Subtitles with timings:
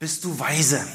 [0.00, 0.86] Bist du weise?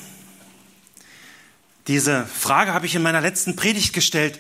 [1.88, 4.40] Diese Frage habe ich in meiner letzten Predigt gestellt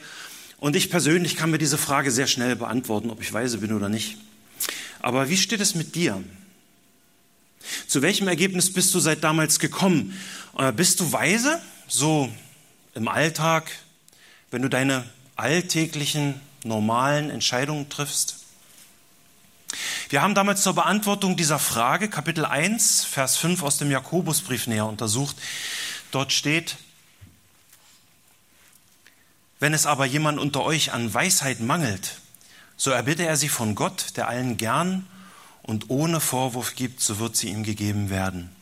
[0.57, 3.89] und ich persönlich kann mir diese Frage sehr schnell beantworten, ob ich weise bin oder
[3.89, 4.17] nicht.
[5.01, 6.23] Aber wie steht es mit dir?
[7.87, 10.17] Zu welchem Ergebnis bist du seit damals gekommen?
[10.57, 12.31] Äh, bist du weise, so
[12.95, 13.69] im Alltag,
[14.49, 15.03] wenn du deine
[15.35, 18.42] alltäglichen, normalen Entscheidungen triffst?
[20.09, 24.85] Wir haben damals zur Beantwortung dieser Frage Kapitel 1, Vers 5 aus dem Jakobusbrief näher
[24.85, 25.35] untersucht.
[26.11, 26.77] Dort steht,
[29.59, 32.19] wenn es aber jemand unter euch an Weisheit mangelt,
[32.77, 35.07] so erbitte er sie von Gott, der allen gern
[35.61, 38.53] und ohne Vorwurf gibt, so wird sie ihm gegeben werden.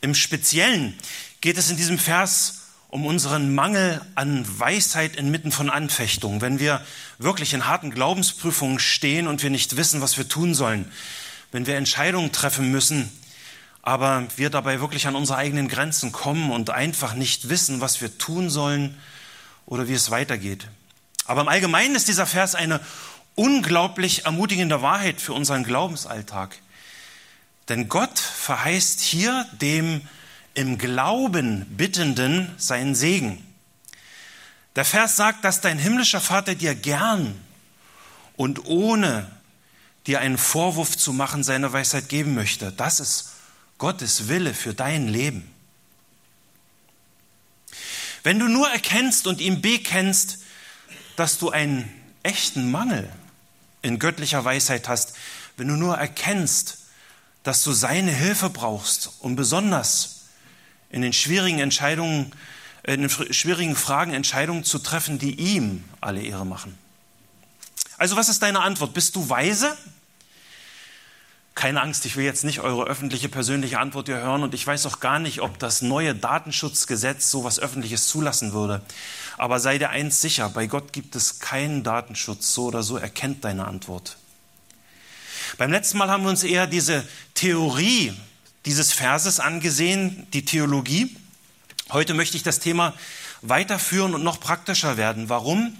[0.00, 0.98] Im Speziellen
[1.40, 2.61] geht es in diesem Vers
[2.92, 6.82] um unseren Mangel an Weisheit inmitten von Anfechtungen, wenn wir
[7.16, 10.92] wirklich in harten Glaubensprüfungen stehen und wir nicht wissen, was wir tun sollen,
[11.52, 13.10] wenn wir Entscheidungen treffen müssen,
[13.80, 18.18] aber wir dabei wirklich an unsere eigenen Grenzen kommen und einfach nicht wissen, was wir
[18.18, 18.94] tun sollen
[19.64, 20.68] oder wie es weitergeht.
[21.24, 22.78] Aber im Allgemeinen ist dieser Vers eine
[23.36, 26.58] unglaublich ermutigende Wahrheit für unseren Glaubensalltag.
[27.70, 30.02] Denn Gott verheißt hier dem
[30.54, 33.44] im Glauben Bittenden seinen Segen.
[34.76, 37.38] Der Vers sagt, dass dein himmlischer Vater dir gern
[38.36, 39.30] und ohne
[40.06, 42.72] dir einen Vorwurf zu machen seine Weisheit geben möchte.
[42.72, 43.32] Das ist
[43.78, 45.48] Gottes Wille für dein Leben.
[48.22, 50.38] Wenn du nur erkennst und ihm bekennst,
[51.16, 51.92] dass du einen
[52.22, 53.08] echten Mangel
[53.82, 55.14] in göttlicher Weisheit hast,
[55.56, 56.78] wenn du nur erkennst,
[57.42, 60.21] dass du seine Hilfe brauchst, um besonders
[60.92, 62.32] in den schwierigen Entscheidungen,
[62.84, 66.78] in den schwierigen Fragen Entscheidungen zu treffen, die ihm alle Ehre machen.
[67.98, 68.94] Also was ist deine Antwort?
[68.94, 69.76] Bist du weise?
[71.54, 74.86] Keine Angst, ich will jetzt nicht eure öffentliche persönliche Antwort hier hören und ich weiß
[74.86, 78.80] auch gar nicht, ob das neue Datenschutzgesetz so was Öffentliches zulassen würde.
[79.38, 83.44] Aber sei dir eins sicher, bei Gott gibt es keinen Datenschutz, so oder so erkennt
[83.44, 84.16] deine Antwort.
[85.58, 88.14] Beim letzten Mal haben wir uns eher diese Theorie
[88.64, 91.16] dieses Verses angesehen, die Theologie.
[91.90, 92.94] Heute möchte ich das Thema
[93.42, 95.28] weiterführen und noch praktischer werden.
[95.28, 95.76] Warum?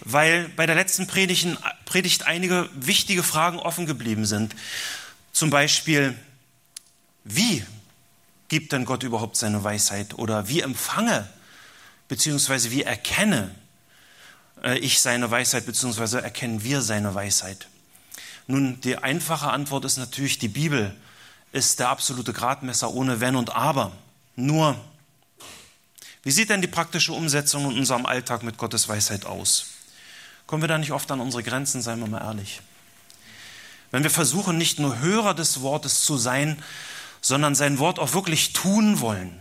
[0.00, 4.54] Weil bei der letzten Predigt einige wichtige Fragen offen geblieben sind.
[5.32, 6.16] Zum Beispiel,
[7.24, 7.64] wie
[8.48, 10.14] gibt denn Gott überhaupt seine Weisheit?
[10.14, 11.28] Oder wie empfange
[12.08, 13.54] beziehungsweise wie erkenne
[14.62, 17.68] äh, ich seine Weisheit beziehungsweise erkennen wir seine Weisheit?
[18.46, 20.94] Nun, die einfache Antwort ist natürlich die Bibel
[21.54, 23.92] ist der absolute Gradmesser ohne Wenn und Aber.
[24.34, 24.76] Nur,
[26.24, 29.66] wie sieht denn die praktische Umsetzung in unserem Alltag mit Gottes Weisheit aus?
[30.48, 32.60] Kommen wir da nicht oft an unsere Grenzen, seien wir mal ehrlich.
[33.92, 36.60] Wenn wir versuchen, nicht nur Hörer des Wortes zu sein,
[37.20, 39.38] sondern sein Wort auch wirklich tun wollen.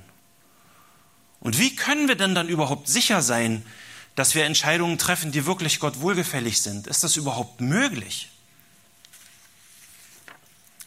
[1.39, 3.65] Und wie können wir denn dann überhaupt sicher sein,
[4.13, 6.85] dass wir Entscheidungen treffen, die wirklich Gott wohlgefällig sind?
[6.85, 8.29] Ist das überhaupt möglich?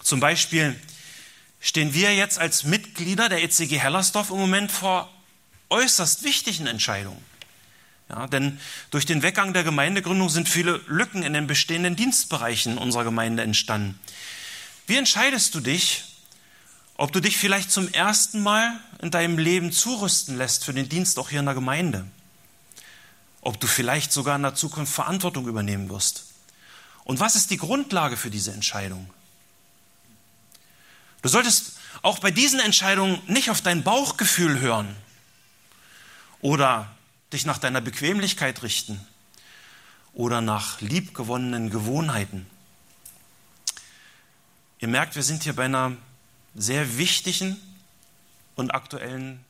[0.04, 0.80] Zum Beispiel,
[1.66, 5.12] stehen wir jetzt als Mitglieder der ECG Hellersdorf im Moment vor
[5.68, 7.20] äußerst wichtigen Entscheidungen.
[8.08, 8.60] Ja, denn
[8.92, 13.98] durch den Weggang der Gemeindegründung sind viele Lücken in den bestehenden Dienstbereichen unserer Gemeinde entstanden.
[14.86, 16.04] Wie entscheidest du dich,
[16.94, 21.18] ob du dich vielleicht zum ersten Mal in deinem Leben zurüsten lässt für den Dienst
[21.18, 22.06] auch hier in der Gemeinde?
[23.40, 26.26] Ob du vielleicht sogar in der Zukunft Verantwortung übernehmen wirst?
[27.02, 29.10] Und was ist die Grundlage für diese Entscheidung?
[31.26, 31.72] Du solltest
[32.02, 34.94] auch bei diesen Entscheidungen nicht auf dein Bauchgefühl hören
[36.40, 36.88] oder
[37.32, 39.04] dich nach deiner Bequemlichkeit richten
[40.12, 42.46] oder nach liebgewonnenen Gewohnheiten.
[44.78, 45.96] Ihr merkt, wir sind hier bei einer
[46.54, 47.60] sehr wichtigen
[48.54, 49.44] und aktuellen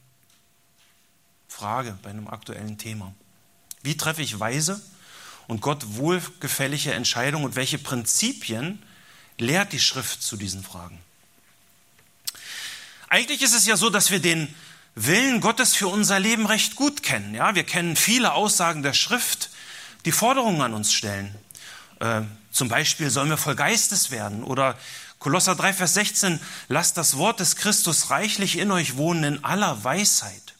[1.46, 3.12] Frage, bei einem aktuellen Thema.
[3.82, 4.80] Wie treffe ich weise
[5.46, 8.82] und Gott wohlgefällige Entscheidungen und welche Prinzipien
[9.36, 11.02] lehrt die Schrift zu diesen Fragen?
[13.08, 14.52] Eigentlich ist es ja so, dass wir den
[14.94, 17.34] Willen Gottes für unser Leben recht gut kennen.
[17.34, 19.50] Ja, wir kennen viele Aussagen der Schrift,
[20.04, 21.34] die Forderungen an uns stellen.
[22.00, 24.78] Äh, zum Beispiel sollen wir voll Geistes werden oder
[25.18, 29.82] Kolosser 3, Vers 16, lasst das Wort des Christus reichlich in euch wohnen in aller
[29.82, 30.54] Weisheit.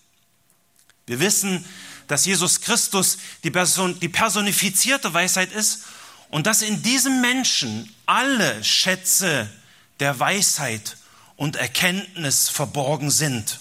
[1.06, 1.64] Wir wissen,
[2.08, 5.84] dass Jesus Christus die, Person, die personifizierte Weisheit ist
[6.31, 9.49] und dass in diesem Menschen alle Schätze
[10.00, 10.96] der Weisheit
[11.37, 13.61] und Erkenntnis verborgen sind.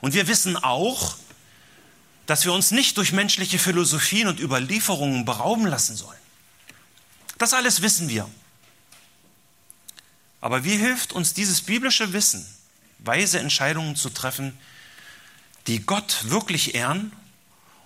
[0.00, 1.16] Und wir wissen auch,
[2.26, 6.18] dass wir uns nicht durch menschliche Philosophien und Überlieferungen berauben lassen sollen.
[7.38, 8.28] Das alles wissen wir.
[10.40, 12.46] Aber wie hilft uns dieses biblische Wissen
[12.98, 14.56] weise Entscheidungen zu treffen,
[15.66, 17.12] die Gott wirklich ehren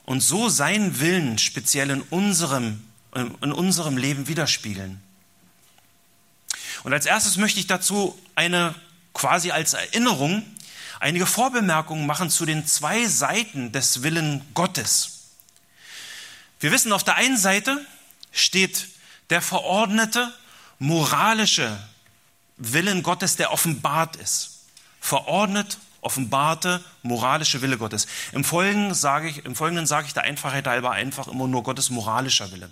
[0.05, 2.83] und so seinen Willen speziell in unserem,
[3.15, 5.01] in unserem Leben widerspiegeln.
[6.83, 8.75] Und als erstes möchte ich dazu eine
[9.13, 10.45] quasi als Erinnerung
[10.99, 15.21] einige Vorbemerkungen machen zu den zwei Seiten des Willen Gottes.
[16.61, 17.85] Wir wissen, auf der einen Seite
[18.33, 18.89] steht
[19.31, 20.33] der verordnete,
[20.79, 21.79] moralische
[22.57, 24.67] Willen Gottes, der offenbart ist.
[25.01, 28.07] Verordnet, offenbarte, moralische Wille Gottes.
[28.33, 31.91] Im Folgenden sage ich, im Folgenden sage ich der Einfachheit halber einfach immer nur Gottes
[31.91, 32.71] moralischer Wille.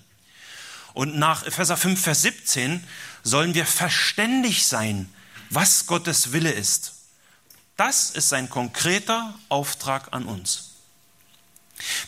[0.94, 2.84] Und nach Epheser 5, Vers 17
[3.22, 5.12] sollen wir verständig sein,
[5.50, 6.94] was Gottes Wille ist.
[7.76, 10.72] Das ist sein konkreter Auftrag an uns.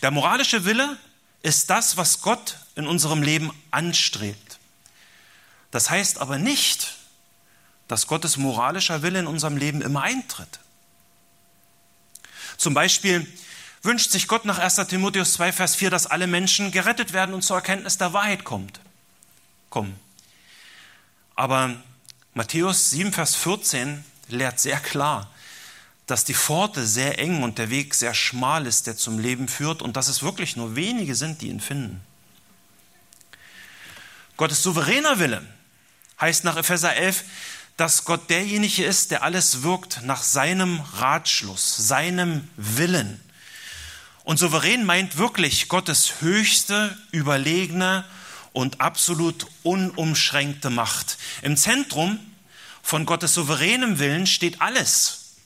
[0.03, 0.99] Der moralische Wille
[1.43, 4.59] ist das, was Gott in unserem Leben anstrebt.
[5.71, 6.97] Das heißt aber nicht,
[7.89, 10.61] dass Gottes moralischer Wille in unserem Leben immer eintritt.
[12.57, 13.27] Zum Beispiel
[13.83, 17.43] wünscht sich Gott nach 1 Timotheus 2, Vers 4, dass alle Menschen gerettet werden und
[17.43, 18.81] zur Erkenntnis der Wahrheit kommt.
[19.71, 19.99] kommen.
[21.41, 21.75] Aber
[22.35, 25.31] Matthäus 7, Vers 14 lehrt sehr klar,
[26.05, 29.81] dass die Pforte sehr eng und der Weg sehr schmal ist, der zum Leben führt
[29.81, 32.03] und dass es wirklich nur wenige sind, die ihn finden.
[34.37, 35.43] Gottes souveräner Wille
[36.21, 37.25] heißt nach Epheser 11,
[37.79, 43.19] dass Gott derjenige ist, der alles wirkt nach seinem Ratschluss, seinem Willen.
[44.25, 48.05] Und souverän meint wirklich Gottes höchste, überlegene
[48.53, 51.19] und absolut unumschränkte Macht.
[51.43, 52.19] Im Zentrum
[52.83, 55.37] von Gottes souveränem Willen steht alles,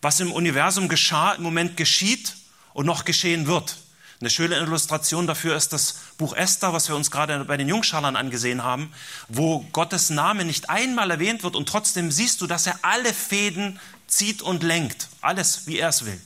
[0.00, 2.34] was im Universum geschah, im Moment geschieht
[2.72, 3.76] und noch geschehen wird.
[4.20, 8.14] Eine schöne Illustration dafür ist das Buch Esther, was wir uns gerade bei den Jungschalern
[8.14, 8.92] angesehen haben,
[9.28, 13.80] wo Gottes Name nicht einmal erwähnt wird und trotzdem siehst du, dass er alle Fäden
[14.06, 15.08] zieht und lenkt.
[15.20, 16.20] Alles, wie er es will.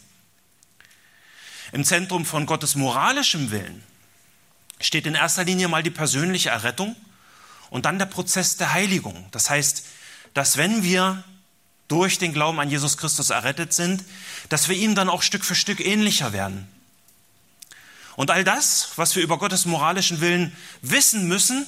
[1.73, 3.83] Im Zentrum von Gottes moralischem Willen
[4.81, 6.97] steht in erster Linie mal die persönliche Errettung
[7.71, 9.27] und dann der Prozess der Heiligung.
[9.31, 9.85] Das heißt,
[10.35, 11.25] dass wenn wir
[11.89, 14.05] durch den Glauben an Jesus Christus errettet sind,
[14.49, 16.69] dass wir ihm dann auch Stück für Stück ähnlicher werden.
[18.17, 21.67] Und all das, was wir über Gottes moralischen Willen wissen müssen,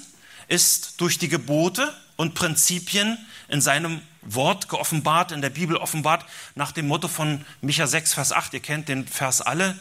[0.48, 3.18] ist durch die Gebote und Prinzipien
[3.48, 6.24] in seinem Wort geoffenbart, in der Bibel offenbart,
[6.54, 8.54] nach dem Motto von Micha 6, Vers 8.
[8.54, 9.78] Ihr kennt den Vers alle.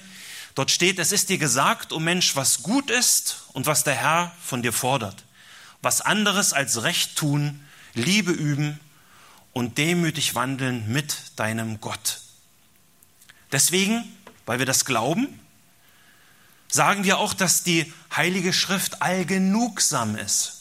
[0.57, 3.94] Dort steht, es ist dir gesagt, o oh Mensch, was gut ist und was der
[3.94, 5.24] Herr von dir fordert.
[5.83, 7.63] Was anderes als Recht tun,
[7.94, 8.80] Liebe üben
[9.54, 12.21] und demütig wandeln mit deinem Gott.
[13.51, 14.04] Deswegen,
[14.48, 15.27] weil wir das glauben,
[16.69, 20.56] sagen wir auch, dass die Heilige Schrift allgenugsam ist.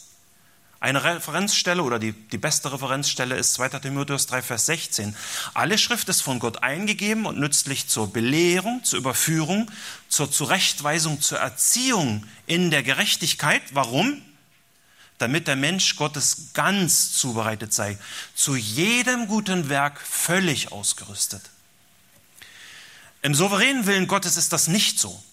[0.79, 3.69] Eine Referenzstelle oder die, die beste Referenzstelle ist 2.
[3.79, 5.15] Timotheus 3, Vers 16.
[5.55, 9.71] Alle Schrift ist von Gott eingegeben und nützlich zur Belehrung, zur Überführung,
[10.07, 13.63] zur Zurechtweisung, zur Erziehung in der Gerechtigkeit.
[13.73, 14.21] Warum?
[15.17, 17.97] Damit der Mensch Gottes ganz zubereitet sei,
[18.35, 21.41] zu jedem guten Werk völlig ausgerüstet.
[23.23, 25.23] Im souveränen Willen Gottes ist das nicht so.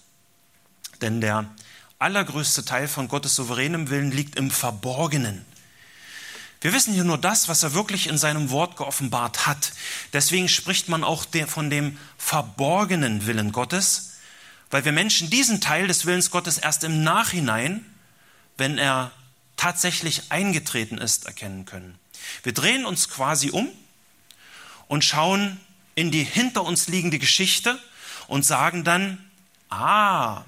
[1.03, 1.55] Denn der
[2.05, 5.45] allergrößte Teil von Gottes souveränem Willen liegt im Verborgenen.
[6.61, 9.73] Wir wissen hier nur das, was er wirklich in seinem Wort geoffenbart hat.
[10.13, 14.13] Deswegen spricht man auch von dem verborgenen Willen Gottes,
[14.71, 17.85] weil wir Menschen diesen Teil des Willens Gottes erst im Nachhinein,
[18.59, 19.11] wenn er
[19.57, 21.99] tatsächlich eingetreten ist, erkennen können.
[22.43, 23.69] Wir drehen uns quasi um
[24.89, 25.59] und schauen
[25.95, 27.79] in die hinter uns liegende Geschichte
[28.27, 29.25] und sagen dann,
[29.71, 30.45] ah,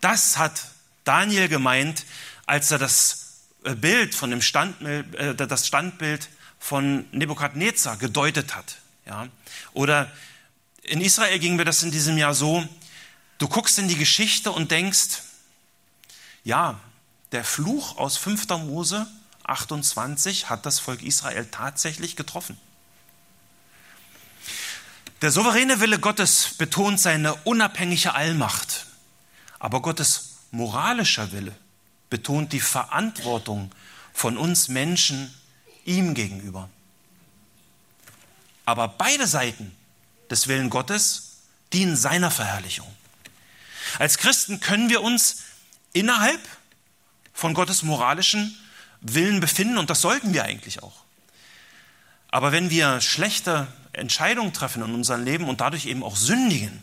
[0.00, 0.62] das hat
[1.04, 2.04] Daniel gemeint,
[2.46, 6.28] als er das äh, Bild von dem Standbild, äh, das Standbild
[6.58, 8.76] von Nebukadnezar gedeutet hat.
[9.06, 9.28] Ja?
[9.72, 10.10] Oder
[10.82, 12.66] in Israel ging mir das in diesem Jahr so,
[13.38, 15.22] du guckst in die Geschichte und denkst,
[16.44, 16.80] ja,
[17.32, 18.48] der Fluch aus 5.
[18.48, 19.06] Mose
[19.44, 22.58] 28 hat das Volk Israel tatsächlich getroffen.
[25.22, 28.86] Der souveräne Wille Gottes betont seine unabhängige Allmacht.
[29.60, 31.54] Aber Gottes moralischer Wille
[32.08, 33.70] betont die Verantwortung
[34.12, 35.32] von uns Menschen
[35.84, 36.68] ihm gegenüber.
[38.64, 39.74] Aber beide Seiten
[40.28, 41.38] des Willen Gottes
[41.72, 42.88] dienen seiner Verherrlichung.
[43.98, 45.42] Als Christen können wir uns
[45.92, 46.40] innerhalb
[47.32, 48.56] von Gottes moralischen
[49.00, 51.04] Willen befinden und das sollten wir eigentlich auch.
[52.28, 56.80] Aber wenn wir schlechte Entscheidungen treffen in unserem Leben und dadurch eben auch sündigen,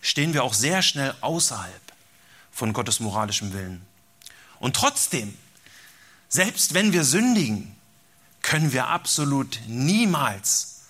[0.00, 1.92] stehen wir auch sehr schnell außerhalb
[2.50, 3.84] von Gottes moralischem Willen.
[4.60, 5.36] Und trotzdem,
[6.28, 7.74] selbst wenn wir sündigen,
[8.42, 10.82] können wir absolut niemals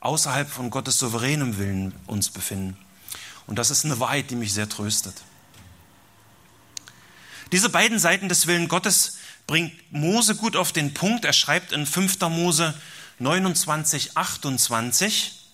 [0.00, 2.76] außerhalb von Gottes souveränem Willen uns befinden.
[3.46, 5.14] Und das ist eine Wahrheit, die mich sehr tröstet.
[7.52, 11.24] Diese beiden Seiten des Willen Gottes bringt Mose gut auf den Punkt.
[11.24, 12.20] Er schreibt in 5.
[12.22, 12.74] Mose
[13.18, 15.45] 29, 28,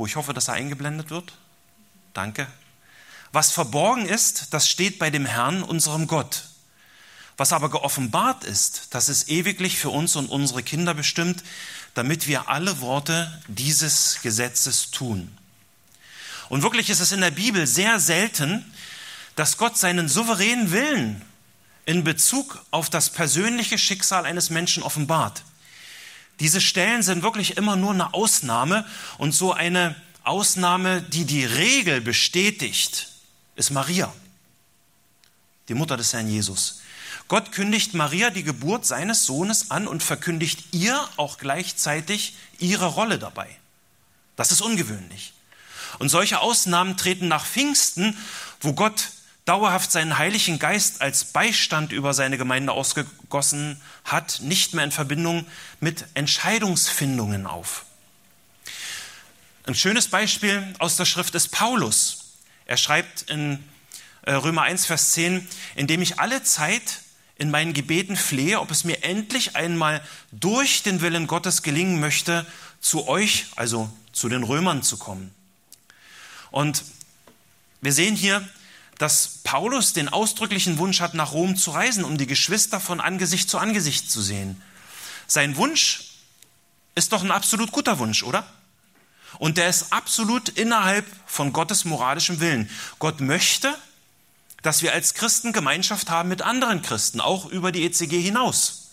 [0.00, 1.34] wo ich hoffe, dass er eingeblendet wird.
[2.14, 2.46] Danke.
[3.32, 6.44] Was verborgen ist, das steht bei dem Herrn, unserem Gott.
[7.36, 11.44] Was aber geoffenbart ist, das ist ewiglich für uns und unsere Kinder bestimmt,
[11.92, 15.36] damit wir alle Worte dieses Gesetzes tun.
[16.48, 18.64] Und wirklich ist es in der Bibel sehr selten,
[19.36, 21.22] dass Gott seinen souveränen Willen
[21.84, 25.42] in Bezug auf das persönliche Schicksal eines Menschen offenbart.
[26.40, 28.86] Diese Stellen sind wirklich immer nur eine Ausnahme
[29.18, 29.94] und so eine
[30.24, 33.08] Ausnahme, die die Regel bestätigt,
[33.56, 34.12] ist Maria,
[35.68, 36.80] die Mutter des Herrn Jesus.
[37.28, 43.18] Gott kündigt Maria die Geburt seines Sohnes an und verkündigt ihr auch gleichzeitig ihre Rolle
[43.18, 43.48] dabei.
[44.34, 45.32] Das ist ungewöhnlich.
[45.98, 48.16] Und solche Ausnahmen treten nach Pfingsten,
[48.60, 49.10] wo Gott
[49.50, 55.44] dauerhaft seinen Heiligen Geist als Beistand über seine Gemeinde ausgegossen hat, nicht mehr in Verbindung
[55.80, 57.84] mit Entscheidungsfindungen auf.
[59.66, 62.36] Ein schönes Beispiel aus der Schrift ist Paulus.
[62.64, 63.64] Er schreibt in
[64.22, 67.00] äh, Römer 1, Vers 10, indem ich alle Zeit
[67.34, 72.46] in meinen Gebeten flehe, ob es mir endlich einmal durch den Willen Gottes gelingen möchte,
[72.80, 75.34] zu euch, also zu den Römern zu kommen.
[76.52, 76.84] Und
[77.80, 78.48] wir sehen hier,
[79.00, 83.48] dass Paulus den ausdrücklichen Wunsch hat, nach Rom zu reisen, um die Geschwister von Angesicht
[83.48, 84.60] zu Angesicht zu sehen.
[85.26, 86.16] Sein Wunsch
[86.94, 88.46] ist doch ein absolut guter Wunsch, oder?
[89.38, 92.68] Und der ist absolut innerhalb von Gottes moralischem Willen.
[92.98, 93.74] Gott möchte,
[94.60, 98.88] dass wir als Christen Gemeinschaft haben mit anderen Christen, auch über die ECG hinaus.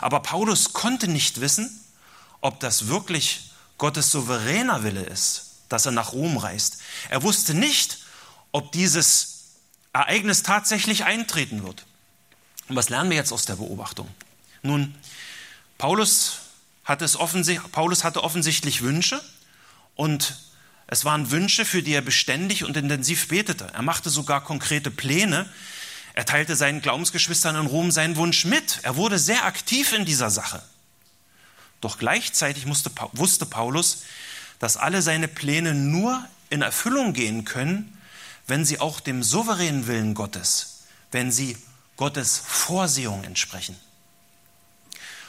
[0.00, 1.84] Aber Paulus konnte nicht wissen,
[2.40, 6.78] ob das wirklich Gottes souveräner Wille ist, dass er nach Rom reist.
[7.10, 7.99] Er wusste nicht,
[8.52, 9.56] ob dieses
[9.92, 11.84] Ereignis tatsächlich eintreten wird.
[12.68, 14.08] Und was lernen wir jetzt aus der Beobachtung?
[14.62, 14.94] Nun,
[15.78, 16.38] Paulus
[16.84, 17.06] hatte,
[17.72, 19.20] Paulus hatte offensichtlich Wünsche
[19.94, 20.36] und
[20.86, 23.68] es waren Wünsche, für die er beständig und intensiv betete.
[23.72, 25.48] Er machte sogar konkrete Pläne.
[26.14, 28.80] Er teilte seinen Glaubensgeschwistern in Rom seinen Wunsch mit.
[28.82, 30.62] Er wurde sehr aktiv in dieser Sache.
[31.80, 34.02] Doch gleichzeitig musste, wusste Paulus,
[34.58, 37.96] dass alle seine Pläne nur in Erfüllung gehen können,
[38.46, 41.56] wenn sie auch dem souveränen Willen Gottes, wenn sie
[41.96, 43.76] Gottes Vorsehung entsprechen.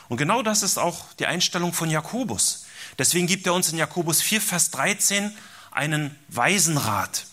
[0.10, 2.66] Und genau das ist auch die Einstellung von Jakobus.
[2.98, 5.36] Deswegen gibt er uns in Jakobus 4, Vers 13
[5.72, 7.26] einen Weisenrat.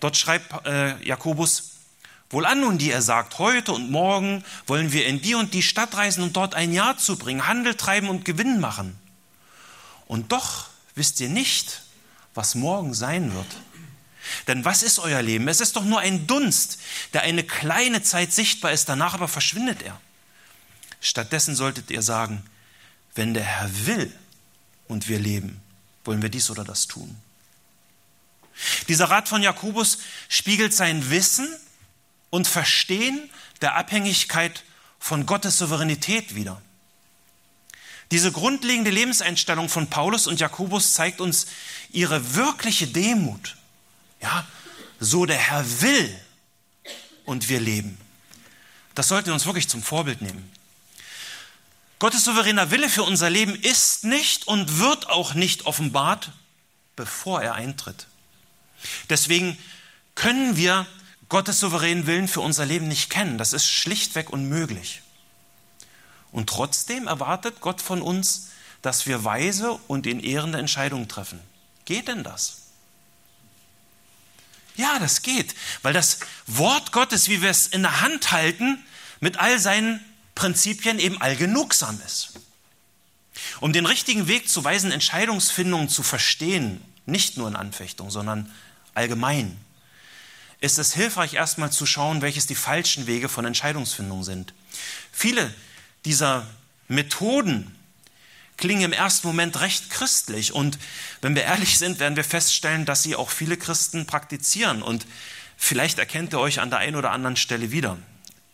[0.00, 1.70] Dort schreibt äh, Jakobus,
[2.28, 5.94] Wohlan nun, die er sagt, heute und morgen wollen wir in die und die Stadt
[5.96, 8.98] reisen und dort ein Jahr zubringen, Handel treiben und Gewinn machen.
[10.06, 11.82] Und doch wisst ihr nicht,
[12.34, 13.46] was morgen sein wird.
[14.46, 15.48] Denn was ist euer Leben?
[15.48, 16.78] Es ist doch nur ein Dunst,
[17.12, 20.00] der eine kleine Zeit sichtbar ist, danach aber verschwindet er.
[21.00, 22.42] Stattdessen solltet ihr sagen,
[23.14, 24.12] wenn der Herr will
[24.88, 25.60] und wir leben,
[26.04, 27.16] wollen wir dies oder das tun.
[28.88, 29.98] Dieser Rat von Jakobus
[30.28, 31.48] spiegelt sein Wissen
[32.30, 34.64] und Verstehen der Abhängigkeit
[34.98, 36.60] von Gottes Souveränität wider.
[38.10, 41.46] Diese grundlegende Lebenseinstellung von Paulus und Jakobus zeigt uns
[41.90, 43.56] ihre wirkliche Demut
[44.22, 44.46] ja,
[45.00, 46.20] so der Herr will
[47.24, 47.98] und wir leben.
[48.94, 50.50] Das sollten wir uns wirklich zum Vorbild nehmen.
[51.98, 56.30] Gottes souveräner Wille für unser Leben ist nicht und wird auch nicht offenbart,
[56.96, 58.06] bevor er eintritt.
[59.08, 59.56] Deswegen
[60.14, 60.86] können wir
[61.28, 63.38] Gottes souveränen Willen für unser Leben nicht kennen.
[63.38, 65.02] Das ist schlichtweg unmöglich.
[66.32, 68.48] Und trotzdem erwartet Gott von uns,
[68.82, 71.40] dass wir weise und in ehrende Entscheidungen treffen.
[71.84, 72.61] Geht denn das?
[74.76, 78.82] Ja, das geht, weil das Wort Gottes, wie wir es in der Hand halten,
[79.20, 80.00] mit all seinen
[80.34, 82.32] Prinzipien eben allgenugsam ist.
[83.60, 88.50] Um den richtigen Weg zu weisen Entscheidungsfindungen zu verstehen, nicht nur in Anfechtung, sondern
[88.94, 89.56] allgemein,
[90.60, 94.54] ist es hilfreich, erstmal zu schauen, welches die falschen Wege von Entscheidungsfindung sind.
[95.10, 95.52] Viele
[96.04, 96.46] dieser
[96.88, 97.76] Methoden
[98.62, 100.52] klingen im ersten Moment recht christlich.
[100.52, 100.78] Und
[101.20, 104.84] wenn wir ehrlich sind, werden wir feststellen, dass sie auch viele Christen praktizieren.
[104.84, 105.04] Und
[105.56, 107.98] vielleicht erkennt ihr euch an der einen oder anderen Stelle wieder.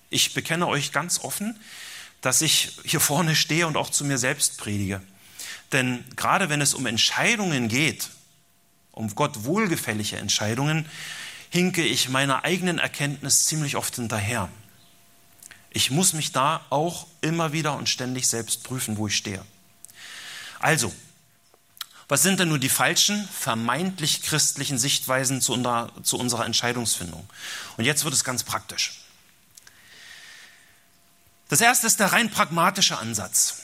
[0.09, 1.61] Ich bekenne euch ganz offen,
[2.23, 5.03] dass ich hier vorne stehe und auch zu mir selbst predige.
[5.73, 8.09] Denn gerade wenn es um Entscheidungen geht,
[8.93, 10.87] um Gott wohlgefällige Entscheidungen,
[11.50, 14.49] hinke ich meiner eigenen Erkenntnis ziemlich oft hinterher.
[15.69, 19.45] Ich muss mich da auch immer wieder und ständig selbst prüfen, wo ich stehe.
[20.59, 20.95] Also,
[22.09, 27.29] was sind denn nur die falschen, vermeintlich christlichen Sichtweisen zu, unserer, zu unserer Entscheidungsfindung?
[27.77, 29.00] Und jetzt wird es ganz praktisch.
[31.49, 33.62] Das erste ist der rein pragmatische Ansatz.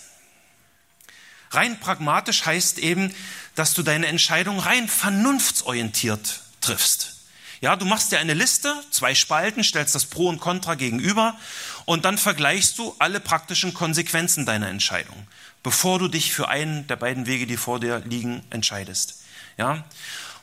[1.51, 3.15] Rein pragmatisch heißt eben,
[3.55, 7.15] dass du deine Entscheidung rein vernunftsorientiert triffst.
[7.61, 11.39] Ja, du machst dir eine Liste, zwei Spalten, stellst das Pro und Contra gegenüber
[11.87, 15.27] und dann vergleichst du alle praktischen Konsequenzen deiner Entscheidung,
[15.65, 19.23] bevor du dich für einen der beiden Wege, die vor dir liegen, entscheidest.
[19.57, 19.85] Ja,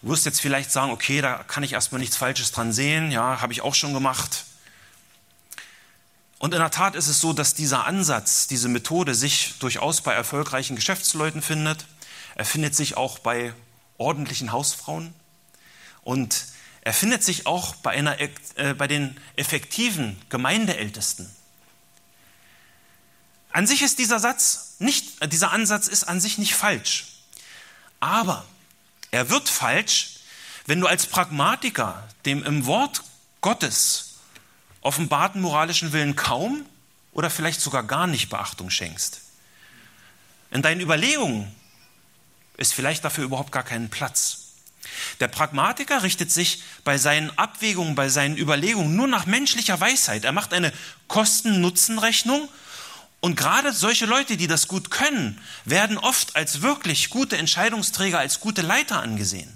[0.02, 3.40] du wirst jetzt vielleicht sagen, okay, da kann ich erstmal nichts Falsches dran sehen, ja,
[3.40, 4.46] habe ich auch schon gemacht.
[6.40, 10.14] Und in der Tat ist es so, dass dieser Ansatz, diese Methode sich durchaus bei
[10.14, 11.86] erfolgreichen Geschäftsleuten findet.
[12.34, 13.54] Er findet sich auch bei
[14.00, 15.14] ordentlichen Hausfrauen
[16.02, 16.46] und
[16.82, 21.30] er findet sich auch bei, einer, äh, bei den effektiven Gemeindeältesten.
[23.52, 27.08] An sich ist dieser Satz nicht, äh, dieser Ansatz ist an sich nicht falsch.
[28.00, 28.46] Aber
[29.12, 30.16] er wird falsch,
[30.66, 33.04] wenn du als Pragmatiker dem im Wort
[33.42, 34.16] Gottes
[34.82, 36.66] offenbarten moralischen Willen kaum
[37.12, 39.22] oder vielleicht sogar gar nicht Beachtung schenkst.
[40.50, 41.54] In deinen Überlegungen
[42.58, 44.38] ist vielleicht dafür überhaupt gar keinen Platz.
[45.20, 50.26] Der Pragmatiker richtet sich bei seinen Abwägungen, bei seinen Überlegungen nur nach menschlicher Weisheit.
[50.26, 50.74] Er macht eine
[51.08, 52.50] Kosten-Nutzen-Rechnung
[53.22, 58.40] und gerade solche Leute, die das gut können, werden oft als wirklich gute Entscheidungsträger, als
[58.40, 59.56] gute Leiter angesehen.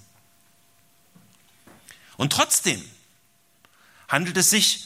[2.15, 2.81] Und trotzdem
[4.07, 4.85] handelt es sich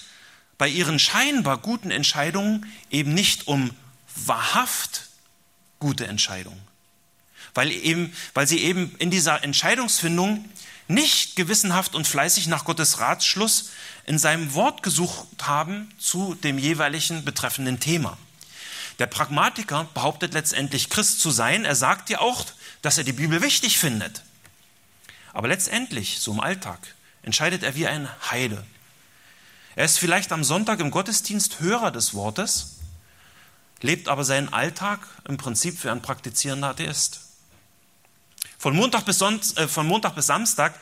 [0.58, 3.72] bei ihren scheinbar guten Entscheidungen eben nicht um
[4.16, 5.10] wahrhaft
[5.80, 6.62] gute Entscheidungen.
[7.54, 10.46] Weil, eben, weil sie eben in dieser Entscheidungsfindung
[10.88, 13.72] nicht gewissenhaft und fleißig nach Gottes Ratschluss
[14.06, 18.18] in seinem Wort gesucht haben zu dem jeweiligen betreffenden Thema.
[19.00, 21.66] Der Pragmatiker behauptet letztendlich Christ zu sein.
[21.66, 22.46] Er sagt ja auch,
[22.82, 24.24] dass er die Bibel wichtig findet.
[25.34, 26.80] Aber letztendlich, so im Alltag,
[27.24, 28.66] entscheidet er wie ein Heide.
[29.76, 32.80] Er ist vielleicht am Sonntag im Gottesdienst Hörer des Wortes,
[33.82, 37.22] lebt aber seinen Alltag im Prinzip wie ein praktizierender Atheist.
[38.58, 40.78] Von Montag bis, Sonnt, äh, von Montag bis Samstag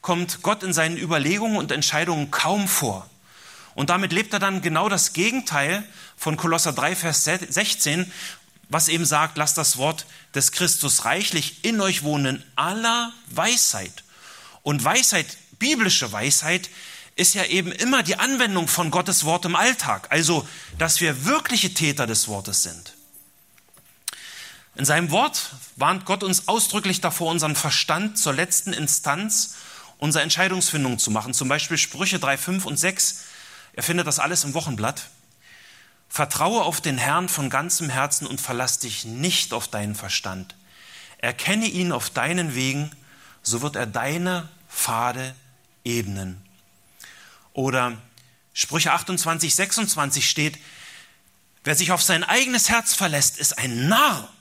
[0.00, 3.10] kommt Gott in seinen Überlegungen und Entscheidungen kaum vor.
[3.76, 5.84] Und damit lebt er dann genau das Gegenteil
[6.16, 8.10] von Kolosser 3, Vers 16,
[8.70, 14.02] was eben sagt, lasst das Wort des Christus reichlich in euch wohnen, aller Weisheit.
[14.62, 15.26] Und Weisheit,
[15.58, 16.70] biblische Weisheit,
[17.16, 20.06] ist ja eben immer die Anwendung von Gottes Wort im Alltag.
[20.10, 22.94] Also, dass wir wirkliche Täter des Wortes sind.
[24.74, 29.56] In seinem Wort warnt Gott uns ausdrücklich davor, unseren Verstand zur letzten Instanz
[29.98, 31.34] unserer Entscheidungsfindung zu machen.
[31.34, 33.24] Zum Beispiel Sprüche 3, 5 und 6.
[33.76, 35.10] Er findet das alles im Wochenblatt.
[36.08, 40.56] Vertraue auf den Herrn von ganzem Herzen und verlass dich nicht auf deinen Verstand.
[41.18, 42.90] Erkenne ihn auf deinen Wegen,
[43.42, 45.34] so wird er deine Pfade
[45.84, 46.42] ebnen.
[47.52, 47.96] Oder
[48.54, 50.58] Sprüche 28, 26 steht,
[51.64, 54.32] wer sich auf sein eigenes Herz verlässt, ist ein Narr.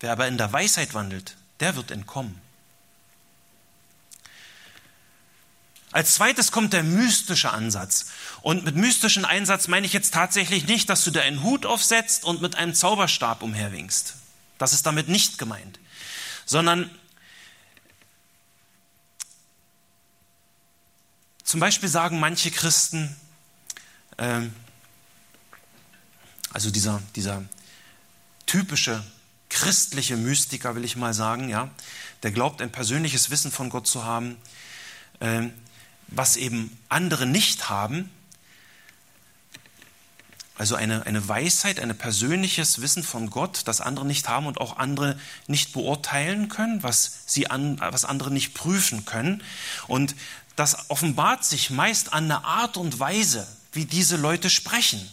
[0.00, 2.40] Wer aber in der Weisheit wandelt, der wird entkommen.
[5.96, 8.08] Als zweites kommt der mystische Ansatz.
[8.42, 12.24] Und mit mystischen Einsatz meine ich jetzt tatsächlich nicht, dass du dir einen Hut aufsetzt
[12.24, 14.12] und mit einem Zauberstab umherwinkst.
[14.58, 15.78] Das ist damit nicht gemeint.
[16.44, 16.90] Sondern
[21.44, 23.16] Zum Beispiel sagen manche Christen,
[24.18, 24.52] ähm,
[26.52, 27.42] also dieser, dieser
[28.44, 29.02] typische
[29.48, 31.70] christliche Mystiker, will ich mal sagen, ja,
[32.22, 34.36] der glaubt, ein persönliches Wissen von Gott zu haben,
[35.20, 35.54] ähm,
[36.08, 38.10] was eben andere nicht haben.
[40.58, 44.78] Also eine, eine Weisheit, ein persönliches Wissen von Gott, das andere nicht haben und auch
[44.78, 49.42] andere nicht beurteilen können, was, sie an, was andere nicht prüfen können.
[49.86, 50.14] Und
[50.54, 55.06] das offenbart sich meist an der Art und Weise, wie diese Leute sprechen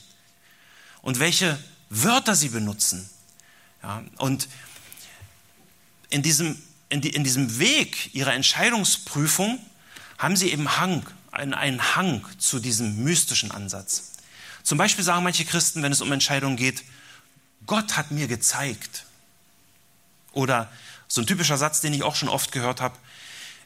[1.01, 3.10] und welche Wörter sie benutzen.
[3.84, 4.47] Ja, und
[6.10, 9.60] in diesem, in, die, in diesem Weg ihrer Entscheidungsprüfung
[10.17, 14.13] haben sie eben Hang, einen, einen Hang zu diesem mystischen Ansatz.
[14.63, 16.84] Zum Beispiel sagen manche Christen, wenn es um Entscheidungen geht,
[17.65, 19.06] Gott hat mir gezeigt.
[20.32, 20.71] Oder
[21.08, 22.97] so ein typischer Satz, den ich auch schon oft gehört habe,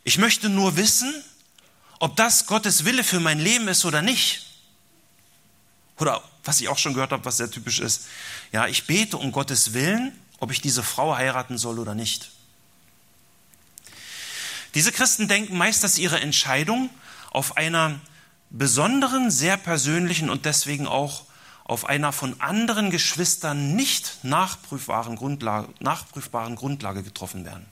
[0.03, 1.13] ich möchte nur wissen,
[1.99, 4.45] ob das Gottes Wille für mein Leben ist oder nicht.
[5.99, 8.05] Oder was ich auch schon gehört habe, was sehr typisch ist.
[8.51, 12.31] Ja, ich bete um Gottes Willen, ob ich diese Frau heiraten soll oder nicht.
[14.73, 16.89] Diese Christen denken meist, dass ihre Entscheidung
[17.31, 17.99] auf einer
[18.49, 21.23] besonderen, sehr persönlichen und deswegen auch
[21.63, 27.65] auf einer von anderen Geschwistern nicht nachprüfbaren Grundlage, nachprüfbaren Grundlage getroffen werden.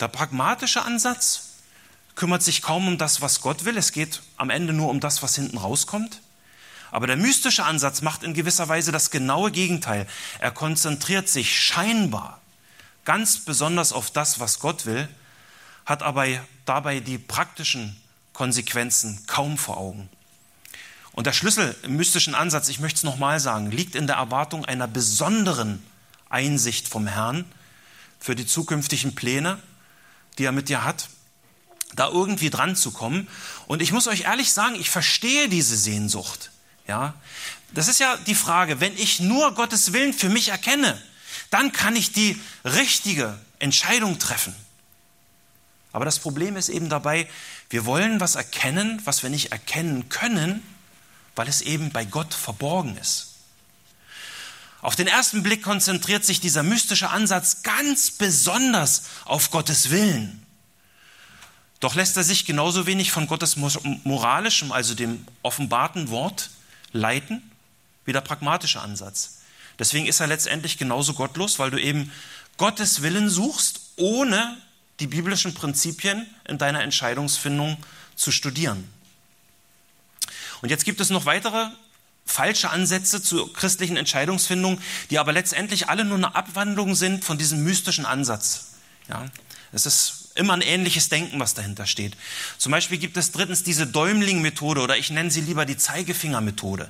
[0.00, 1.50] Der pragmatische Ansatz
[2.14, 3.76] kümmert sich kaum um das, was Gott will.
[3.76, 6.20] Es geht am Ende nur um das, was hinten rauskommt.
[6.90, 10.06] Aber der mystische Ansatz macht in gewisser Weise das genaue Gegenteil.
[10.40, 12.40] Er konzentriert sich scheinbar
[13.04, 15.08] ganz besonders auf das, was Gott will,
[15.92, 16.26] hat aber
[16.64, 17.96] dabei die praktischen
[18.32, 20.08] Konsequenzen kaum vor Augen.
[21.12, 24.64] Und der Schlüssel im mystischen Ansatz, ich möchte es nochmal sagen, liegt in der Erwartung
[24.64, 25.84] einer besonderen
[26.30, 27.44] Einsicht vom Herrn
[28.18, 29.58] für die zukünftigen Pläne,
[30.38, 31.10] die er mit dir hat,
[31.94, 33.28] da irgendwie dran zu kommen.
[33.66, 36.50] Und ich muss euch ehrlich sagen, ich verstehe diese Sehnsucht.
[36.88, 37.12] Ja,
[37.74, 41.00] das ist ja die Frage, wenn ich nur Gottes Willen für mich erkenne,
[41.50, 44.56] dann kann ich die richtige Entscheidung treffen.
[45.92, 47.28] Aber das Problem ist eben dabei,
[47.70, 50.62] wir wollen was erkennen, was wir nicht erkennen können,
[51.36, 53.28] weil es eben bei Gott verborgen ist.
[54.80, 60.44] Auf den ersten Blick konzentriert sich dieser mystische Ansatz ganz besonders auf Gottes Willen.
[61.78, 66.50] Doch lässt er sich genauso wenig von Gottes moralischem, also dem offenbarten Wort,
[66.92, 67.42] leiten,
[68.04, 69.38] wie der pragmatische Ansatz.
[69.78, 72.12] Deswegen ist er letztendlich genauso gottlos, weil du eben
[72.56, 74.56] Gottes Willen suchst, ohne
[75.02, 77.76] die biblischen Prinzipien in deiner Entscheidungsfindung
[78.14, 78.88] zu studieren.
[80.60, 81.66] Und jetzt gibt es noch weitere
[82.24, 87.64] falsche Ansätze zur christlichen Entscheidungsfindung, die aber letztendlich alle nur eine Abwandlung sind von diesem
[87.64, 88.74] mystischen Ansatz.
[89.08, 89.26] Ja,
[89.72, 92.16] es ist immer ein ähnliches Denken, was dahinter steht.
[92.58, 96.88] Zum Beispiel gibt es drittens diese Däumling-Methode oder ich nenne sie lieber die Zeigefinger-Methode.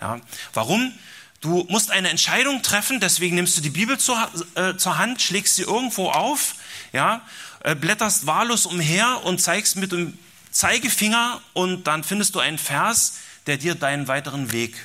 [0.00, 0.20] Ja,
[0.54, 0.92] warum?
[1.40, 5.54] Du musst eine Entscheidung treffen, deswegen nimmst du die Bibel zur, äh, zur Hand, schlägst
[5.54, 6.56] sie irgendwo auf,
[6.92, 7.22] ja,
[7.60, 10.18] äh, blätterst wahllos umher und zeigst mit dem
[10.50, 14.76] Zeigefinger und dann findest du einen Vers, der dir deinen weiteren Weg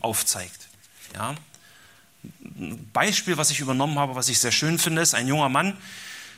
[0.00, 0.68] aufzeigt.
[1.14, 1.34] Ja.
[2.42, 5.76] Ein Beispiel, was ich übernommen habe, was ich sehr schön finde, ist ein junger Mann,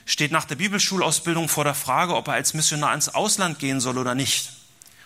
[0.05, 3.97] steht nach der Bibelschulausbildung vor der Frage, ob er als Missionar ins Ausland gehen soll
[3.97, 4.51] oder nicht.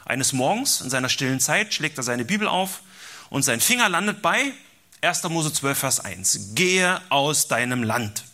[0.05, 2.81] Eines Morgens in seiner stillen Zeit schlägt er seine Bibel auf
[3.29, 4.51] und sein Finger landet bei
[5.01, 5.23] 1.
[5.29, 6.55] Mose 12, Vers 1.
[6.55, 8.24] Gehe aus deinem Land.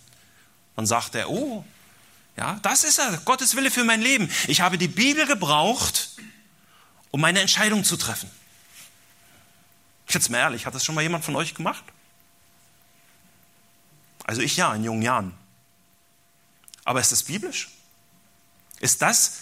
[0.75, 1.65] Dann sagt er, oh,
[2.37, 4.29] ja, das ist er, Gottes Wille für mein Leben.
[4.47, 6.11] Ich habe die Bibel gebraucht,
[7.11, 8.29] um meine Entscheidung zu treffen.
[10.07, 11.83] Jetzt mal ehrlich, hat das schon mal jemand von euch gemacht?
[14.25, 15.33] Also ich ja, in jungen Jahren.
[16.83, 17.69] Aber ist das biblisch?
[18.79, 19.41] Ist das,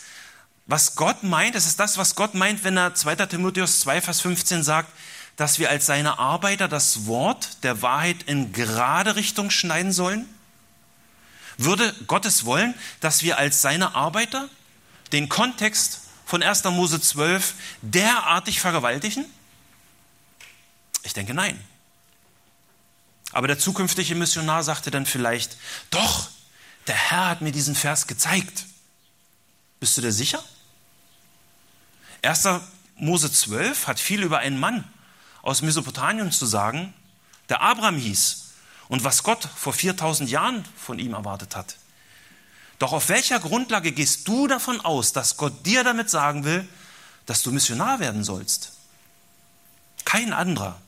[0.65, 1.55] was Gott meint?
[1.55, 3.15] Ist es das, was Gott meint, wenn er 2.
[3.27, 4.91] Timotheus 2, Vers 15 sagt,
[5.35, 10.27] dass wir als seine Arbeiter das Wort der Wahrheit in gerade Richtung schneiden sollen?
[11.59, 14.47] Würde Gottes wollen, dass wir als seine Arbeiter
[15.11, 16.63] den Kontext von 1.
[16.63, 19.25] Mose 12 derartig vergewaltigen?
[21.03, 21.59] Ich denke nein.
[23.33, 25.57] Aber der zukünftige Missionar sagte dann vielleicht,
[25.89, 26.29] doch,
[26.87, 28.65] der Herr hat mir diesen Vers gezeigt.
[29.81, 30.41] Bist du dir sicher?
[32.21, 32.47] 1.
[32.95, 34.85] Mose 12 hat viel über einen Mann
[35.41, 36.93] aus Mesopotamien zu sagen,
[37.49, 38.48] der Abraham hieß
[38.89, 41.77] und was Gott vor 4000 Jahren von ihm erwartet hat.
[42.79, 46.67] Doch auf welcher Grundlage gehst du davon aus, dass Gott dir damit sagen will,
[47.25, 48.73] dass du Missionar werden sollst?
[50.03, 50.81] Kein anderer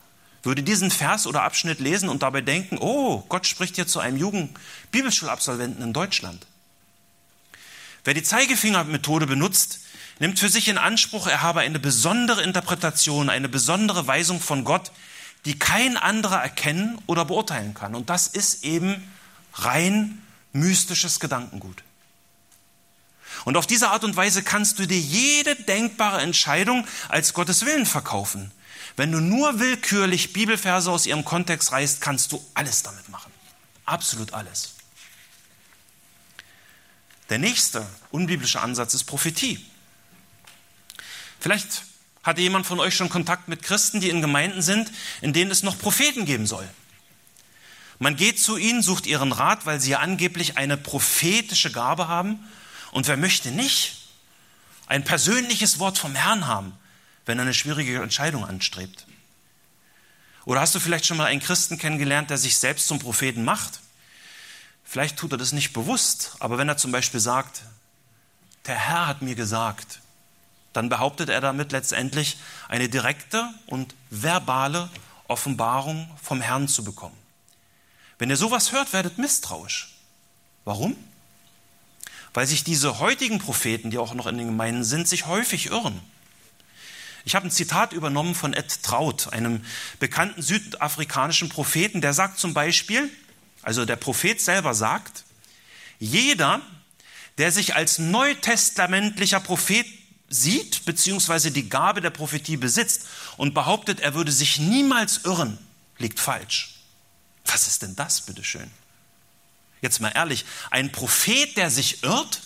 [0.44, 4.18] würde diesen Vers oder Abschnitt lesen und dabei denken, oh, Gott spricht hier zu einem
[4.18, 6.48] Jugend-Bibelschulabsolventen in Deutschland.
[8.04, 9.82] Wer die Zeigefingermethode benutzt,
[10.18, 14.92] nimmt für sich in Anspruch, er habe eine besondere Interpretation, eine besondere Weisung von Gott,
[15.46, 17.96] die kein anderer erkennen oder beurteilen kann.
[17.96, 19.12] Und das ist eben
[19.54, 20.22] rein
[20.54, 21.84] mystisches Gedankengut.
[23.46, 27.86] Und auf diese Art und Weise kannst du dir jede denkbare Entscheidung als Gottes Willen
[27.86, 28.52] verkaufen.
[28.98, 33.32] Wenn du nur willkürlich Bibelverse aus ihrem Kontext reißt, kannst du alles damit machen.
[33.86, 34.76] Absolut alles.
[37.30, 39.66] Der nächste unbiblische Ansatz ist Prophetie.
[41.40, 41.84] Vielleicht
[42.24, 45.64] hatte jemand von euch schon Kontakt mit Christen, die in Gemeinden sind, in denen es
[45.64, 46.68] noch Propheten geben soll.
[48.00, 52.40] Man geht zu ihnen, sucht ihren Rat, weil sie ja angeblich eine prophetische Gabe haben.
[52.92, 53.96] Und wer möchte nicht
[54.88, 56.74] ein persönliches Wort vom Herrn haben,
[57.26, 59.06] wenn er eine schwierige Entscheidung anstrebt?
[60.46, 63.82] Oder hast du vielleicht schon mal einen Christen kennengelernt, der sich selbst zum Propheten macht?
[64.84, 67.62] Vielleicht tut er das nicht bewusst, aber wenn er zum Beispiel sagt,
[68.66, 70.00] der Herr hat mir gesagt,
[70.74, 74.90] dann behauptet er damit letztendlich eine direkte und verbale
[75.28, 77.18] Offenbarung vom Herrn zu bekommen.
[78.18, 79.96] Wenn ihr sowas hört, werdet misstrauisch.
[80.64, 80.96] Warum?
[82.34, 86.00] Weil sich diese heutigen Propheten, die auch noch in den Gemeinden sind, sich häufig irren.
[87.24, 89.64] Ich habe ein Zitat übernommen von Ed Traut, einem
[90.00, 93.10] bekannten südafrikanischen Propheten, der sagt zum Beispiel,
[93.62, 95.24] also der Prophet selber sagt,
[96.00, 96.62] jeder,
[97.38, 99.86] der sich als neutestamentlicher Prophet
[100.32, 103.06] sieht, beziehungsweise die Gabe der Prophetie besitzt
[103.38, 105.60] und behauptet, er würde sich niemals irren,
[105.98, 106.80] liegt falsch.
[107.46, 108.72] Was ist denn das, bitteschön?
[109.82, 112.42] Jetzt mal ehrlich, ein Prophet, der sich irrt?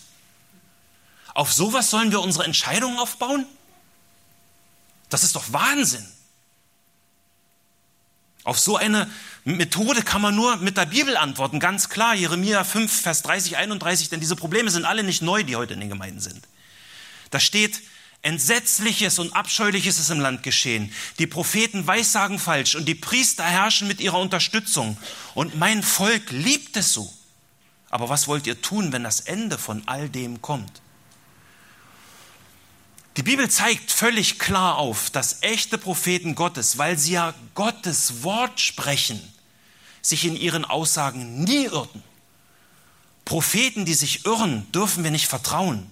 [1.34, 3.46] Auf sowas sollen wir unsere Entscheidungen aufbauen?
[5.10, 6.06] Das ist doch Wahnsinn.
[8.44, 9.10] Auf so eine
[9.44, 12.16] Methode kann man nur mit der Bibel antworten, ganz klar.
[12.16, 15.80] Jeremia 5, Vers 30, 31, denn diese Probleme sind alle nicht neu, die heute in
[15.82, 16.48] den Gemeinden sind.
[17.36, 17.82] Da steht,
[18.22, 20.94] Entsetzliches und Abscheuliches ist im Land geschehen.
[21.20, 24.96] Die Propheten weissagen falsch und die Priester herrschen mit ihrer Unterstützung.
[25.34, 27.14] Und mein Volk liebt es so.
[27.90, 30.82] Aber was wollt ihr tun, wenn das Ende von all dem kommt?
[33.18, 38.62] Die Bibel zeigt völlig klar auf, dass echte Propheten Gottes, weil sie ja Gottes Wort
[38.62, 39.22] sprechen,
[40.02, 42.02] sich in ihren Aussagen nie irrten.
[43.26, 45.86] Propheten, die sich irren, dürfen wir nicht vertrauen.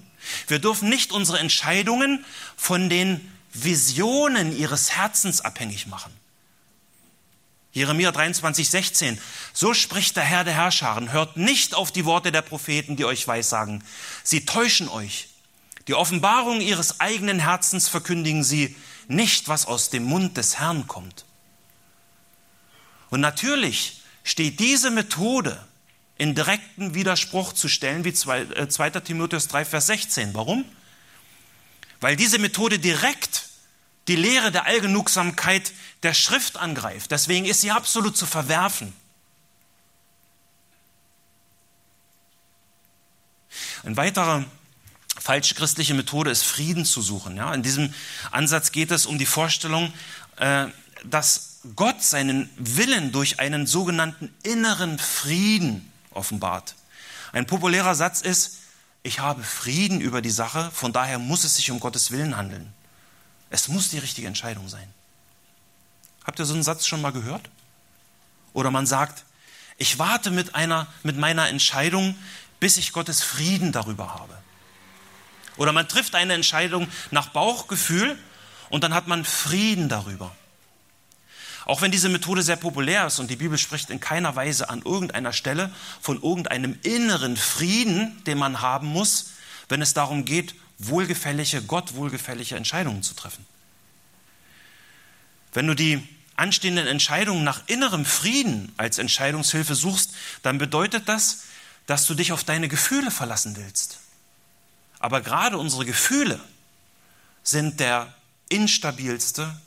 [0.48, 6.12] Wir dürfen nicht unsere Entscheidungen von den Visionen ihres Herzens abhängig machen.
[7.72, 9.20] Jeremia 23, 16.
[9.52, 11.12] So spricht der Herr der Herrscharen.
[11.12, 13.84] Hört nicht auf die Worte der Propheten, die euch weissagen.
[14.24, 15.30] Sie täuschen euch.
[15.88, 18.76] Die Offenbarung ihres eigenen Herzens verkündigen sie
[19.08, 21.26] nicht, was aus dem Mund des Herrn kommt.
[23.10, 25.64] Und natürlich steht diese Methode
[26.18, 28.42] in direkten Widerspruch zu stellen, wie 2.
[28.42, 30.34] Äh, Timotheus 3, Vers 16.
[30.34, 30.66] Warum?
[32.00, 33.50] Weil diese Methode direkt
[34.08, 35.72] die Lehre der Allgenugsamkeit
[36.04, 37.12] der Schrift angreift.
[37.12, 38.94] Deswegen ist sie absolut zu verwerfen.
[43.84, 44.46] Ein weiterer
[45.20, 47.38] falsche christliche Methode ist, Frieden zu suchen.
[47.38, 47.94] Ja, in diesem
[48.32, 49.94] Ansatz geht es um die Vorstellung,
[50.38, 50.68] äh,
[51.06, 56.76] dass Gott seinen Willen durch einen sogenannten inneren Frieden offenbart.
[57.32, 58.60] Ein populärer Satz ist,
[59.02, 62.74] ich habe Frieden über die Sache, von daher muss es sich um Gottes Willen handeln.
[63.50, 64.88] Es muss die richtige Entscheidung sein.
[66.24, 67.50] Habt ihr so einen Satz schon mal gehört?
[68.54, 69.26] Oder man sagt,
[69.78, 72.16] ich warte mit, einer, mit meiner Entscheidung,
[72.60, 74.38] bis ich Gottes Frieden darüber habe.
[75.58, 78.18] Oder man trifft eine Entscheidung nach Bauchgefühl
[78.70, 80.36] und dann hat man Frieden darüber.
[81.66, 84.82] Auch wenn diese Methode sehr populär ist und die Bibel spricht in keiner Weise an
[84.82, 85.72] irgendeiner Stelle
[86.02, 89.32] von irgendeinem inneren Frieden, den man haben muss,
[89.70, 93.46] wenn es darum geht, wohlgefällige, Gott wohlgefällige Entscheidungen zu treffen.
[95.54, 101.44] Wenn du die anstehenden Entscheidungen nach innerem Frieden als Entscheidungshilfe suchst, dann bedeutet das,
[101.86, 104.00] dass du dich auf deine Gefühle verlassen willst.
[105.00, 106.40] Aber gerade unsere Gefühle
[107.44, 108.14] sind der
[108.50, 109.60] instabilste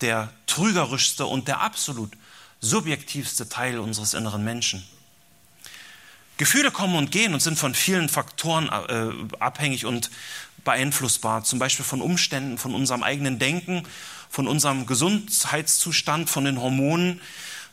[0.00, 2.12] der trügerischste und der absolut
[2.60, 4.84] subjektivste Teil unseres inneren Menschen.
[6.36, 10.10] Gefühle kommen und gehen und sind von vielen Faktoren äh, abhängig und
[10.64, 13.84] beeinflussbar, zum Beispiel von Umständen, von unserem eigenen Denken,
[14.28, 17.20] von unserem Gesundheitszustand, von den Hormonen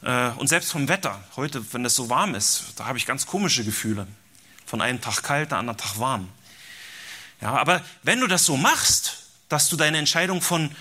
[0.01, 1.21] äh, und selbst vom Wetter.
[1.35, 4.07] Heute, wenn es so warm ist, da habe ich ganz komische Gefühle.
[4.65, 6.29] Von einem Tag kalt, der anderen Tag warm.
[7.41, 10.71] Ja, aber wenn du das so machst, dass du deine Entscheidung von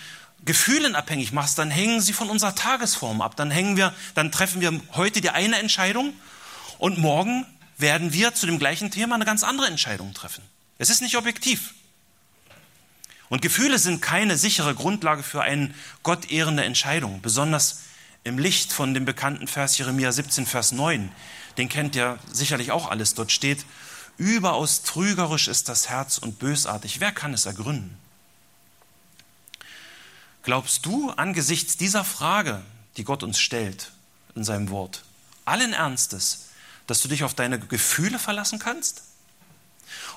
[0.44, 3.36] Gefühlen abhängig machst, dann hängen sie von unserer Tagesform ab.
[3.36, 6.14] Dann hängen wir, dann treffen wir heute die eine Entscheidung
[6.78, 7.46] und morgen
[7.76, 10.42] werden wir zu dem gleichen Thema eine ganz andere Entscheidung treffen.
[10.78, 11.74] Es ist nicht objektiv.
[13.28, 17.80] Und Gefühle sind keine sichere Grundlage für eine gottehrende Entscheidung, besonders
[18.24, 21.10] im Licht von dem bekannten Vers Jeremia 17, Vers 9.
[21.56, 23.14] Den kennt ihr sicherlich auch alles.
[23.14, 23.64] Dort steht,
[24.16, 27.00] überaus trügerisch ist das Herz und bösartig.
[27.00, 27.96] Wer kann es ergründen?
[30.48, 32.62] Glaubst du angesichts dieser Frage,
[32.96, 33.92] die Gott uns stellt
[34.34, 35.02] in seinem Wort,
[35.44, 36.46] allen Ernstes,
[36.86, 39.02] dass du dich auf deine Gefühle verlassen kannst?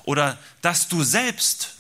[0.06, 1.74] Oder dass du selbst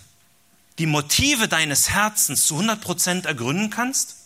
[0.79, 4.17] die Motive deines Herzens zu 100% ergründen kannst?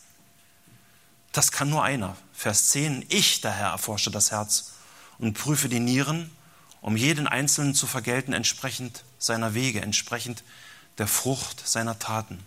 [1.32, 2.18] Das kann nur einer.
[2.34, 3.06] Vers 10.
[3.10, 4.72] Ich, der Herr, erforsche das Herz
[5.20, 6.32] und prüfe die Nieren,
[6.82, 10.44] um jeden Einzelnen zu vergelten, entsprechend seiner Wege, entsprechend
[10.98, 12.44] der Frucht seiner Taten.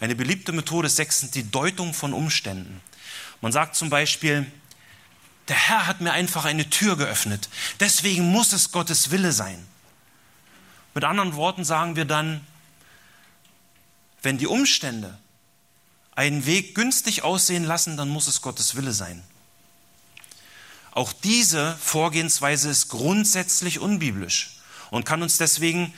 [0.00, 2.80] Eine beliebte Methode ist sechstens die Deutung von Umständen.
[3.42, 4.50] Man sagt zum Beispiel,
[5.48, 7.48] der Herr hat mir einfach eine Tür geöffnet,
[7.80, 9.66] deswegen muss es Gottes Wille sein.
[10.94, 12.40] Mit anderen Worten sagen wir dann,
[14.22, 15.18] wenn die Umstände
[16.12, 19.22] einen Weg günstig aussehen lassen, dann muss es Gottes Wille sein.
[20.92, 24.56] Auch diese Vorgehensweise ist grundsätzlich unbiblisch
[24.90, 25.94] und kann uns deswegen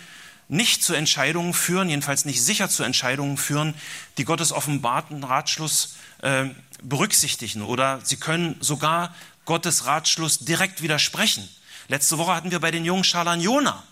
[0.53, 3.73] nicht zu Entscheidungen führen, jedenfalls nicht sicher zu Entscheidungen führen,
[4.19, 6.45] die Gottes offenbarten Ratschluss äh,
[6.83, 7.62] berücksichtigen.
[7.62, 9.15] Oder sie können sogar
[9.47, 11.49] Gottes Ratschluss direkt widersprechen.
[11.88, 13.83] Letzte Woche hatten wir bei den jungen Schalern Jona.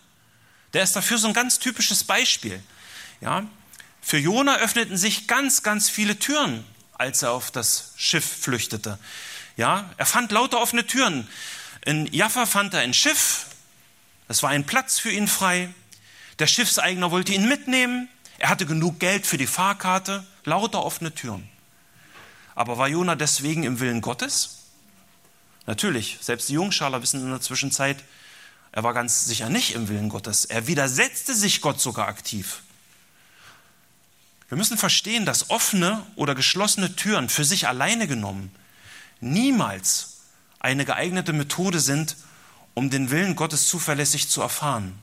[0.75, 2.63] Der ist dafür so ein ganz typisches Beispiel.
[3.23, 3.47] Ja?
[4.03, 8.99] Für Jona öffneten sich ganz, ganz viele Türen, als er auf das Schiff flüchtete.
[9.57, 9.89] Ja?
[9.97, 11.27] Er fand lauter offene Türen.
[11.87, 13.47] In Jaffa fand er ein Schiff.
[14.29, 15.71] Es war ein Platz für ihn frei.
[16.41, 18.09] Der Schiffseigner wollte ihn mitnehmen.
[18.39, 20.27] Er hatte genug Geld für die Fahrkarte.
[20.45, 21.47] Lauter offene Türen.
[22.55, 24.57] Aber war Jona deswegen im Willen Gottes?
[25.67, 28.03] Natürlich, selbst die Jungschaler wissen in der Zwischenzeit,
[28.73, 30.47] er war ganz sicher nicht im Willen Gottes.
[30.47, 32.63] Er widersetzte sich Gott sogar aktiv.
[34.49, 38.51] Wir müssen verstehen, dass offene oder geschlossene Türen für sich alleine genommen
[39.21, 40.23] niemals
[40.59, 42.17] eine geeignete Methode sind,
[42.73, 44.99] um den Willen Gottes zuverlässig zu erfahren.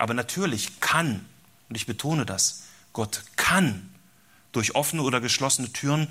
[0.00, 1.26] Aber natürlich kann,
[1.68, 2.62] und ich betone das,
[2.94, 3.90] Gott kann
[4.50, 6.08] durch offene oder geschlossene Türen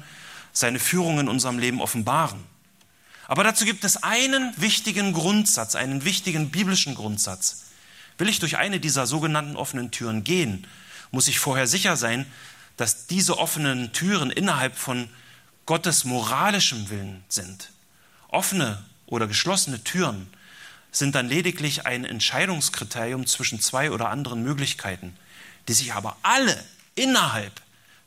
[0.53, 2.43] seine Führung in unserem Leben offenbaren.
[3.27, 7.63] Aber dazu gibt es einen wichtigen Grundsatz, einen wichtigen biblischen Grundsatz.
[8.19, 10.67] Will ich durch eine dieser sogenannten offenen Türen gehen,
[11.09, 12.27] muss ich vorher sicher sein,
[12.77, 15.09] dass diese offenen Türen innerhalb von
[15.65, 17.71] Gottes moralischem Willen sind.
[18.27, 20.27] Offene oder geschlossene Türen
[20.91, 25.15] sind dann lediglich ein Entscheidungskriterium zwischen zwei oder anderen Möglichkeiten,
[25.67, 26.63] die sich aber alle
[26.95, 27.61] innerhalb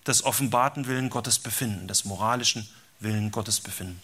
[0.06, 2.68] des offenbarten Willen Gottes befinden, des moralischen
[3.00, 4.00] Willen Gottes befinden.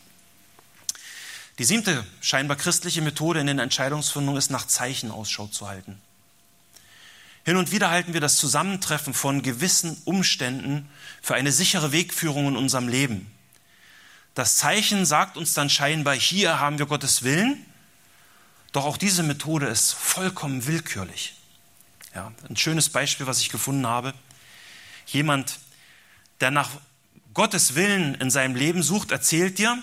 [1.58, 6.00] Die siebte scheinbar christliche Methode in den Entscheidungsfindungen ist, nach Zeichen Ausschau zu halten.
[7.44, 10.88] Hin und wieder halten wir das Zusammentreffen von gewissen Umständen
[11.20, 13.32] für eine sichere Wegführung in unserem Leben.
[14.34, 17.64] Das Zeichen sagt uns dann scheinbar, hier haben wir Gottes Willen,
[18.72, 21.34] doch auch diese Methode ist vollkommen willkürlich.
[22.14, 24.14] Ja, ein schönes Beispiel, was ich gefunden habe.
[25.06, 25.58] Jemand,
[26.40, 26.70] der nach
[27.34, 29.82] Gottes Willen in seinem Leben sucht, erzählt dir,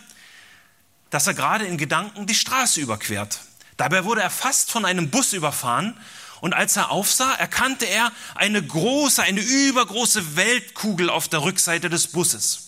[1.09, 3.39] dass er gerade in Gedanken die Straße überquert.
[3.77, 5.97] Dabei wurde er fast von einem Bus überfahren
[6.41, 12.07] und als er aufsah, erkannte er eine große, eine übergroße Weltkugel auf der Rückseite des
[12.07, 12.67] Busses.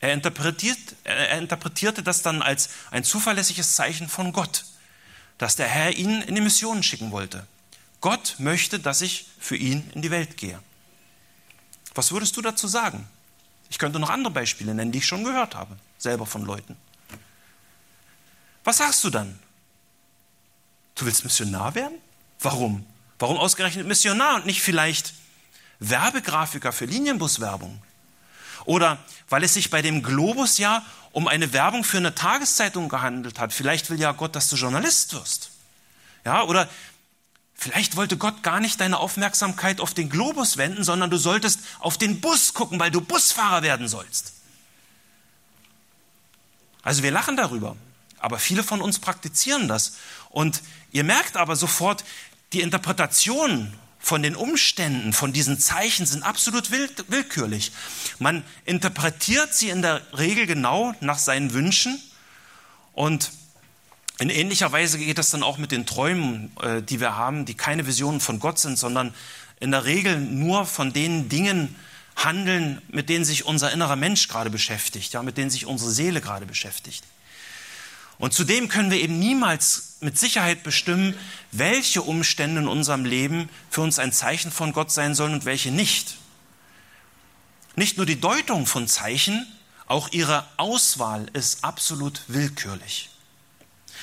[0.00, 4.64] Er, interpretiert, er interpretierte das dann als ein zuverlässiges Zeichen von Gott,
[5.40, 7.46] dass der Herr ihn in die Mission schicken wollte.
[8.02, 10.60] Gott möchte, dass ich für ihn in die Welt gehe.
[11.94, 13.08] Was würdest du dazu sagen?
[13.70, 16.76] Ich könnte noch andere Beispiele nennen, die ich schon gehört habe, selber von Leuten.
[18.64, 19.38] Was sagst du dann?
[20.94, 21.96] Du willst Missionar werden?
[22.40, 22.84] Warum?
[23.18, 25.14] Warum ausgerechnet Missionar und nicht vielleicht
[25.78, 27.80] Werbegrafiker für Linienbuswerbung?
[28.70, 33.40] Oder weil es sich bei dem Globus ja um eine Werbung für eine Tageszeitung gehandelt
[33.40, 33.52] hat.
[33.52, 35.50] Vielleicht will ja Gott, dass du Journalist wirst.
[36.24, 36.68] Ja, oder
[37.56, 41.98] vielleicht wollte Gott gar nicht deine Aufmerksamkeit auf den Globus wenden, sondern du solltest auf
[41.98, 44.34] den Bus gucken, weil du Busfahrer werden sollst.
[46.84, 47.76] Also wir lachen darüber.
[48.20, 49.96] Aber viele von uns praktizieren das.
[50.28, 52.04] Und ihr merkt aber sofort,
[52.52, 57.72] die Interpretationen von den Umständen, von diesen Zeichen sind absolut willkürlich.
[58.18, 62.00] Man interpretiert sie in der Regel genau nach seinen Wünschen
[62.92, 63.30] und
[64.18, 67.54] in ähnlicher Weise geht es dann auch mit den Träumen, äh, die wir haben, die
[67.54, 69.14] keine Visionen von Gott sind, sondern
[69.60, 71.74] in der Regel nur von den Dingen
[72.16, 76.20] handeln, mit denen sich unser innerer Mensch gerade beschäftigt, ja, mit denen sich unsere Seele
[76.20, 77.04] gerade beschäftigt.
[78.20, 81.14] Und zudem können wir eben niemals mit Sicherheit bestimmen,
[81.52, 85.70] welche Umstände in unserem Leben für uns ein Zeichen von Gott sein sollen und welche
[85.70, 86.16] nicht.
[87.76, 89.46] Nicht nur die Deutung von Zeichen,
[89.86, 93.08] auch ihre Auswahl ist absolut willkürlich.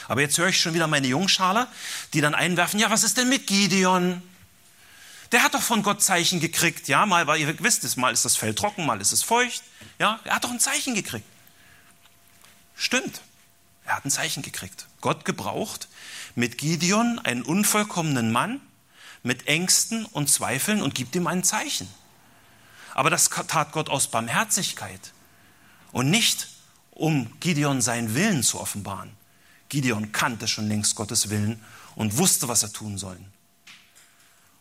[0.08, 1.68] Aber jetzt höre ich schon wieder meine Jungschale,
[2.14, 4.24] die dann einwerfen, ja, was ist denn mit Gideon?
[5.32, 6.88] Der hat doch von Gott Zeichen gekriegt.
[6.88, 9.62] Ja, mal, weil ihr wisst es, mal ist das Feld trocken, mal ist es feucht.
[10.00, 11.26] Ja, er hat doch ein Zeichen gekriegt.
[12.76, 13.22] Stimmt.
[13.88, 14.86] Er hat ein Zeichen gekriegt.
[15.00, 15.88] Gott gebraucht
[16.36, 18.60] mit Gideon einen unvollkommenen Mann
[19.24, 21.88] mit Ängsten und Zweifeln und gibt ihm ein Zeichen.
[22.94, 25.14] Aber das tat Gott aus Barmherzigkeit
[25.94, 26.50] und nicht,
[26.92, 29.16] um Gideon seinen Willen zu offenbaren.
[29.70, 31.64] Gideon kannte schon längst Gottes Willen
[31.96, 33.20] und wusste, was er tun soll.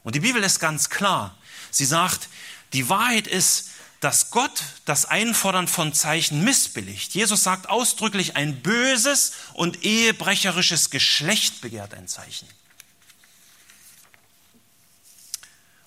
[0.05, 1.37] Und die Bibel ist ganz klar.
[1.73, 2.29] Sie sagt,
[2.73, 3.71] die Wahrheit ist,
[4.07, 7.17] dass Gott das Einfordern von Zeichen missbilligt.
[7.17, 12.47] Jesus sagt ausdrücklich, ein böses und ehebrecherisches Geschlecht begehrt ein Zeichen.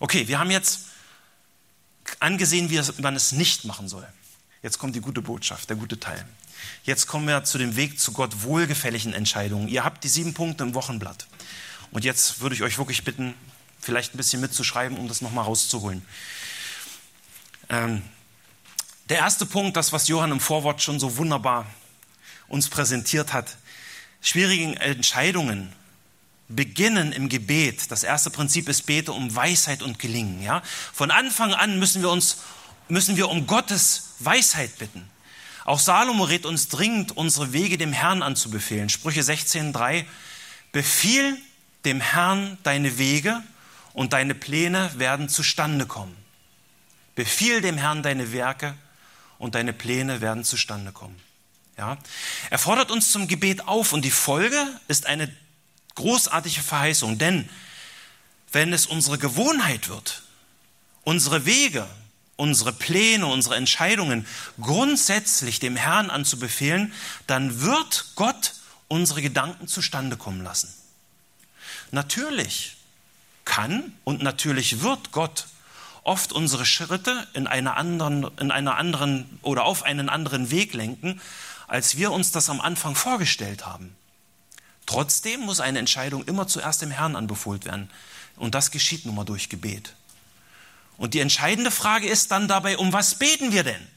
[0.02, 0.82] Okay, wir haben jetzt
[2.20, 4.06] angesehen, wie man es nicht machen soll.
[4.64, 6.26] Jetzt kommt die gute Botschaft, der gute Teil.
[6.84, 9.70] Jetzt kommen wir zu dem Weg zu Gott wohlgefälligen Entscheidungen.
[9.70, 11.26] Ihr habt die sieben Punkte im Wochenblatt.
[11.92, 13.34] Und jetzt würde ich euch wirklich bitten,
[13.80, 16.06] vielleicht ein bisschen mitzuschreiben, um das nochmal rauszuholen.
[17.70, 18.02] Ähm,
[19.10, 21.66] der erste Punkt, das, was Johann im Vorwort schon so wunderbar
[22.48, 23.58] uns präsentiert hat,
[24.22, 25.74] schwierigen Entscheidungen
[26.48, 27.92] beginnen im Gebet.
[27.92, 30.42] Das erste Prinzip ist Bete um Weisheit und Gelingen.
[30.42, 30.62] Ja?
[30.94, 32.38] Von Anfang an müssen wir uns,
[32.88, 35.08] müssen wir um Gottes Weisheit bitten.
[35.66, 38.90] Auch Salomo rät uns dringend, unsere Wege dem Herrn anzubefehlen.
[38.90, 40.06] Sprüche 16,3
[40.72, 41.38] Befiehl
[41.86, 43.42] dem Herrn deine Wege
[43.94, 46.16] und deine Pläne werden zustande kommen.
[47.20, 48.76] Befiehl dem Herrn deine Werke
[49.40, 51.20] und deine Pläne werden zustande kommen.
[51.78, 51.98] Ja?
[52.50, 54.56] Er fordert uns zum Gebet auf und die Folge
[54.88, 55.30] ist eine
[55.96, 57.50] großartige Verheißung, denn
[58.54, 60.24] wenn es unsere Gewohnheit wird,
[61.04, 61.86] unsere Wege,
[62.38, 64.26] unsere Pläne, unsere Entscheidungen
[64.62, 66.94] grundsätzlich dem Herrn anzubefehlen,
[67.28, 68.54] dann wird Gott
[68.88, 70.74] unsere Gedanken zustande kommen lassen.
[71.92, 72.78] Natürlich
[73.44, 75.48] kann und natürlich wird Gott
[76.10, 81.22] oft unsere Schritte in einer anderen, in einer anderen oder auf einen anderen Weg lenken,
[81.68, 83.96] als wir uns das am Anfang vorgestellt haben.
[84.88, 87.92] Trotzdem muss eine Entscheidung immer zuerst dem Herrn anbefohlen werden.
[88.38, 89.94] Und das geschieht nun mal durch Gebet.
[90.98, 93.88] Und die entscheidende Frage ist dann dabei, um was beten wir denn?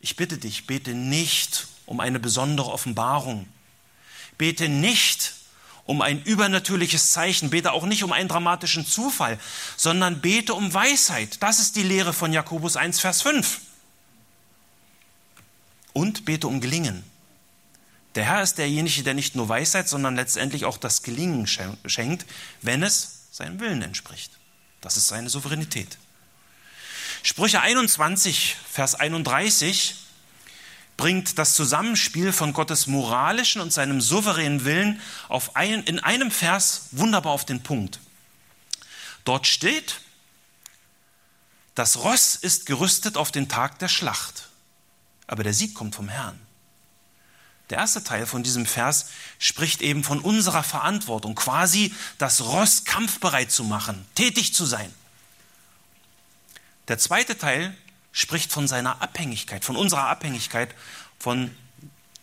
[0.00, 3.48] Ich bitte dich, bete nicht um eine besondere Offenbarung.
[4.36, 5.32] Bete nicht
[5.84, 9.38] um ein übernatürliches Zeichen, bete auch nicht um einen dramatischen Zufall,
[9.76, 11.42] sondern bete um Weisheit.
[11.42, 13.60] Das ist die Lehre von Jakobus 1, Vers 5.
[15.92, 17.02] Und bete um Gelingen.
[18.14, 22.26] Der Herr ist derjenige, der nicht nur Weisheit, sondern letztendlich auch das Gelingen schenkt,
[22.60, 24.32] wenn es seinem Willen entspricht.
[24.80, 25.96] Das ist seine Souveränität.
[27.22, 29.96] Sprüche 21, Vers 31
[31.02, 36.82] bringt das Zusammenspiel von Gottes moralischen und seinem souveränen Willen auf ein, in einem Vers
[36.92, 37.98] wunderbar auf den Punkt.
[39.24, 40.00] Dort steht,
[41.74, 44.48] das Ross ist gerüstet auf den Tag der Schlacht,
[45.26, 46.38] aber der Sieg kommt vom Herrn.
[47.70, 49.06] Der erste Teil von diesem Vers
[49.40, 54.94] spricht eben von unserer Verantwortung, quasi das Ross kampfbereit zu machen, tätig zu sein.
[56.86, 57.76] Der zweite Teil
[58.12, 60.74] spricht von seiner Abhängigkeit, von unserer Abhängigkeit
[61.18, 61.50] von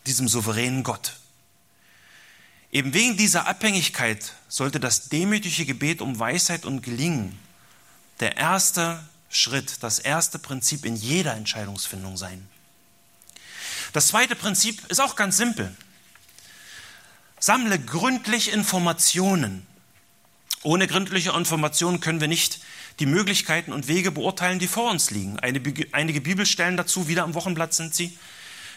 [0.06, 1.14] diesem souveränen Gott.
[2.72, 7.36] Eben wegen dieser Abhängigkeit sollte das demütige Gebet um Weisheit und Gelingen
[8.20, 12.48] der erste Schritt, das erste Prinzip in jeder Entscheidungsfindung sein.
[13.92, 15.74] Das zweite Prinzip ist auch ganz simpel.
[17.40, 19.66] Sammle gründlich Informationen.
[20.62, 22.60] Ohne gründliche Informationen können wir nicht
[23.00, 25.40] die Möglichkeiten und Wege beurteilen, die vor uns liegen.
[25.40, 28.16] einige Bibelstellen dazu, wieder am Wochenblatt sind sie.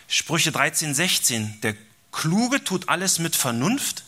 [0.07, 1.61] Sprüche 13, 16.
[1.61, 1.75] Der
[2.11, 4.03] Kluge tut alles mit Vernunft,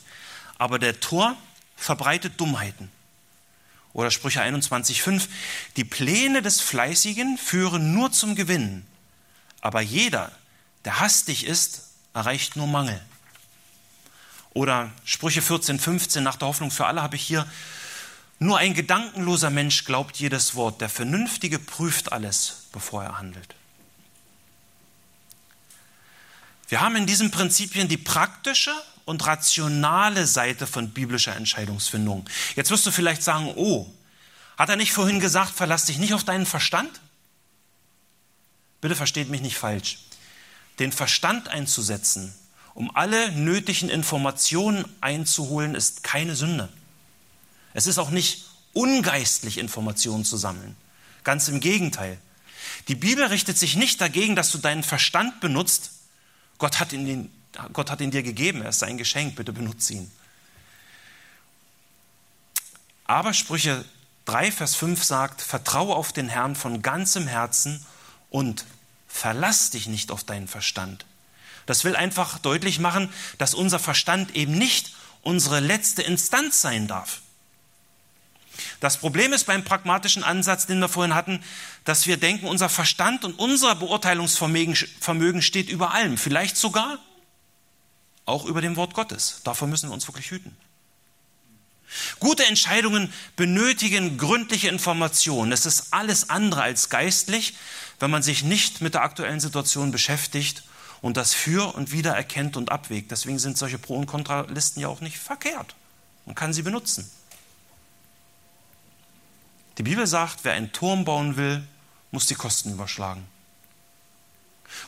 [0.57, 1.35] aber der Tor
[1.75, 2.89] verbreitet Dummheiten.
[3.93, 5.27] Oder Sprüche 21, 5.
[5.75, 8.85] Die Pläne des Fleißigen führen nur zum Gewinn,
[9.61, 10.31] aber jeder,
[10.85, 12.99] der hastig ist, erreicht nur Mangel.
[14.53, 17.45] Oder Sprüche 14, 15, nach der Hoffnung für alle habe ich hier,
[18.39, 23.55] nur ein gedankenloser Mensch glaubt jedes Wort, der Vernünftige prüft alles, bevor er handelt.
[26.67, 28.73] Wir haben in diesen Prinzipien die praktische
[29.05, 32.27] und rationale Seite von biblischer Entscheidungsfindung.
[32.55, 33.87] Jetzt wirst du vielleicht sagen, oh,
[34.57, 37.01] hat er nicht vorhin gesagt, verlass dich nicht auf deinen Verstand?
[38.81, 39.99] Bitte versteht mich nicht falsch
[40.79, 42.33] den Verstand einzusetzen,
[42.73, 46.69] um alle nötigen Informationen einzuholen, ist keine Sünde.
[47.75, 50.77] Es ist auch nicht ungeistlich, Informationen zu sammeln.
[51.25, 52.17] Ganz im Gegenteil.
[52.87, 55.91] Die Bibel richtet sich nicht dagegen, dass du deinen Verstand benutzt.
[56.57, 57.29] Gott hat ihn,
[57.73, 60.11] Gott hat ihn dir gegeben, er ist sein Geschenk, bitte benutze ihn.
[63.03, 63.83] Aber Sprüche
[64.23, 67.85] 3, Vers 5 sagt, vertraue auf den Herrn von ganzem Herzen
[68.29, 68.63] und
[69.09, 71.05] verlass dich nicht auf deinen Verstand.
[71.65, 77.21] Das will einfach deutlich machen, dass unser Verstand eben nicht unsere letzte Instanz sein darf.
[78.79, 81.43] Das Problem ist beim pragmatischen Ansatz, den wir vorhin hatten,
[81.83, 86.99] dass wir denken, unser Verstand und unser Beurteilungsvermögen steht über allem, vielleicht sogar
[88.25, 89.41] auch über dem Wort Gottes.
[89.43, 90.55] Davor müssen wir uns wirklich hüten.
[92.19, 95.51] Gute Entscheidungen benötigen gründliche Informationen.
[95.51, 97.55] Es ist alles andere als geistlich,
[97.99, 100.63] wenn man sich nicht mit der aktuellen Situation beschäftigt
[101.01, 103.11] und das für und wieder erkennt und abwägt.
[103.11, 105.75] Deswegen sind solche Pro- und Kontralisten ja auch nicht verkehrt.
[106.25, 107.09] Man kann sie benutzen.
[109.77, 111.63] Die Bibel sagt, wer einen Turm bauen will,
[112.11, 113.25] muss die Kosten überschlagen.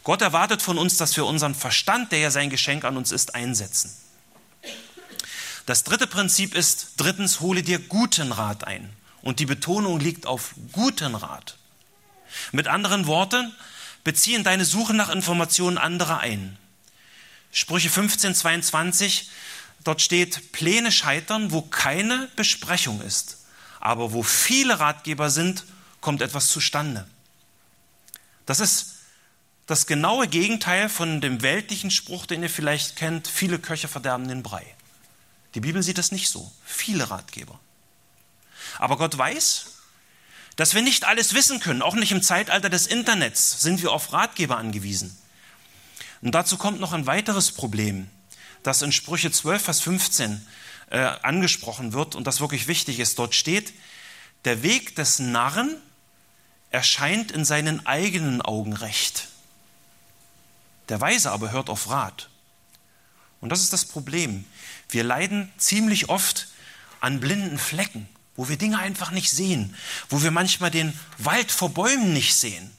[0.04, 3.36] Gott erwartet von uns, dass wir unseren Verstand, der ja sein Geschenk an uns ist,
[3.36, 3.96] einsetzen.
[5.66, 8.90] Das dritte Prinzip ist, drittens, hole dir guten Rat ein.
[9.22, 11.58] Und die Betonung liegt auf guten Rat.
[12.54, 13.54] Mit anderen Worten,
[14.04, 16.58] beziehen deine Suche nach Informationen anderer ein.
[17.52, 19.30] Sprüche 15, 22,
[19.84, 23.37] dort steht, Pläne scheitern, wo keine Besprechung ist.
[23.88, 25.64] Aber wo viele Ratgeber sind,
[26.02, 27.08] kommt etwas zustande.
[28.46, 28.96] Das ist
[29.66, 34.44] das genaue Gegenteil von dem weltlichen Spruch, den ihr vielleicht kennt, viele Köche verderben den
[34.44, 34.66] Brei.
[35.56, 36.52] Die Bibel sieht das nicht so.
[36.66, 37.58] Viele Ratgeber.
[38.78, 39.68] Aber Gott weiß,
[40.58, 41.82] dass wir nicht alles wissen können.
[41.82, 45.18] Auch nicht im Zeitalter des Internets sind wir auf Ratgeber angewiesen.
[46.22, 48.10] Und dazu kommt noch ein weiteres Problem,
[48.64, 50.46] das in Sprüche 12, Vers 15
[50.90, 53.20] äh, angesprochen wird und das wirklich wichtig ist.
[53.20, 53.74] Dort steht,
[54.46, 55.76] der Weg des Narren
[56.70, 59.28] erscheint in seinen eigenen Augen recht.
[60.90, 62.30] Der Weise aber hört auf Rat.
[63.42, 64.46] Und das ist das Problem.
[64.90, 66.48] Wir leiden ziemlich oft
[67.02, 69.76] an blinden Flecken, wo wir Dinge einfach nicht sehen,
[70.10, 72.72] wo wir manchmal den Wald vor Bäumen nicht sehen.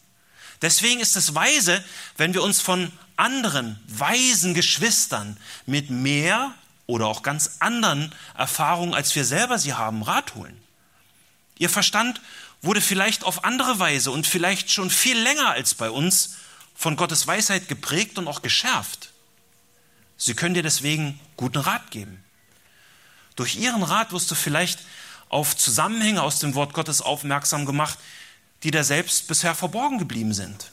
[0.62, 1.84] Deswegen ist es weise,
[2.16, 5.36] wenn wir uns von anderen weisen Geschwistern
[5.66, 6.54] mit mehr
[6.88, 10.60] oder auch ganz anderen Erfahrungen, als wir selber sie haben, Rat holen.
[11.58, 12.20] Ihr Verstand
[12.62, 16.36] wurde vielleicht auf andere Weise und vielleicht schon viel länger als bei uns
[16.74, 19.10] von Gottes Weisheit geprägt und auch geschärft.
[20.16, 22.24] Sie können dir deswegen guten Rat geben.
[23.36, 24.80] Durch ihren Rat wirst du vielleicht
[25.28, 27.98] auf Zusammenhänge aus dem Wort Gottes aufmerksam gemacht,
[28.62, 30.72] die dir selbst bisher verborgen geblieben sind.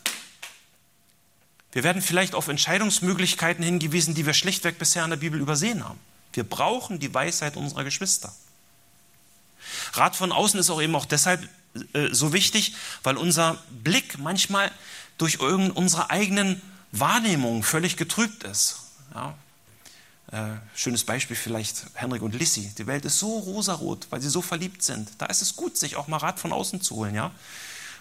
[1.75, 5.99] Wir werden vielleicht auf Entscheidungsmöglichkeiten hingewiesen, die wir schlichtweg bisher in der Bibel übersehen haben.
[6.31, 8.33] Wir brauchen die Weisheit unserer Geschwister.
[9.91, 11.49] Rat von außen ist auch eben auch deshalb
[11.91, 14.71] äh, so wichtig, weil unser Blick manchmal
[15.17, 16.61] durch unsere eigenen
[16.93, 18.77] Wahrnehmungen völlig getrübt ist.
[19.13, 19.35] Ja.
[20.31, 22.71] Äh, schönes Beispiel vielleicht Henrik und Lissy.
[22.77, 25.09] Die Welt ist so rosarot, weil sie so verliebt sind.
[25.17, 27.15] Da ist es gut, sich auch mal Rat von außen zu holen.
[27.15, 27.31] Ja?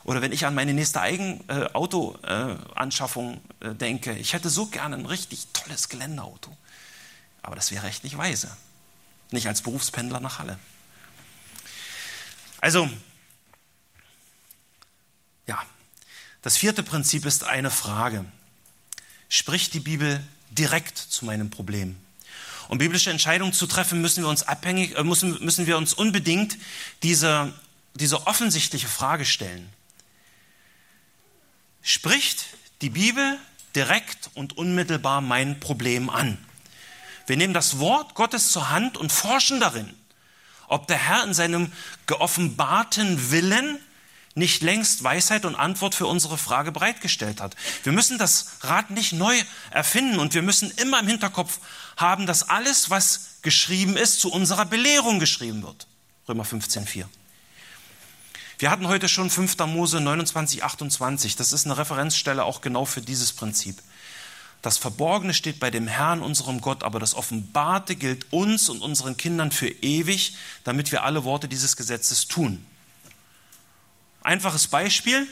[0.05, 5.07] Oder wenn ich an meine nächste Eigenautoanschaffung äh, äh, denke, ich hätte so gerne ein
[5.07, 6.55] richtig tolles Geländeauto.
[7.43, 8.55] Aber das wäre echt nicht weise.
[9.31, 10.59] Nicht als Berufspendler nach Halle.
[12.61, 12.91] Also,
[15.47, 15.59] ja,
[16.43, 18.27] das vierte Prinzip ist eine Frage.
[19.31, 21.97] Spricht die Bibel direkt zu meinem Problem?
[22.69, 26.59] Um biblische Entscheidungen zu treffen, müssen wir uns abhängig, äh, müssen, müssen wir uns unbedingt
[27.03, 27.55] diese,
[27.95, 29.73] diese offensichtliche Frage stellen.
[31.87, 32.47] Spricht
[32.81, 33.39] die Bibel
[33.77, 36.39] direkt und unmittelbar mein Problem an?
[37.27, 39.95] Wir nehmen das Wort Gottes zur Hand und forschen darin,
[40.67, 41.71] ob der Herr in seinem
[42.07, 43.79] geoffenbarten Willen
[44.35, 47.55] nicht längst Weisheit und Antwort für unsere Frage bereitgestellt hat.
[47.83, 49.39] Wir müssen das Rad nicht neu
[49.71, 51.61] erfinden und wir müssen immer im Hinterkopf
[51.99, 55.87] haben, dass alles, was geschrieben ist, zu unserer Belehrung geschrieben wird.
[56.27, 57.05] Römer 15,4.
[58.59, 59.59] Wir hatten heute schon 5.
[59.67, 61.37] Mose 29, 28.
[61.37, 63.83] Das ist eine Referenzstelle auch genau für dieses Prinzip.
[64.63, 69.17] Das Verborgene steht bei dem Herrn, unserem Gott, aber das Offenbarte gilt uns und unseren
[69.17, 72.65] Kindern für ewig, damit wir alle Worte dieses Gesetzes tun.
[74.23, 75.27] Einfaches Beispiel.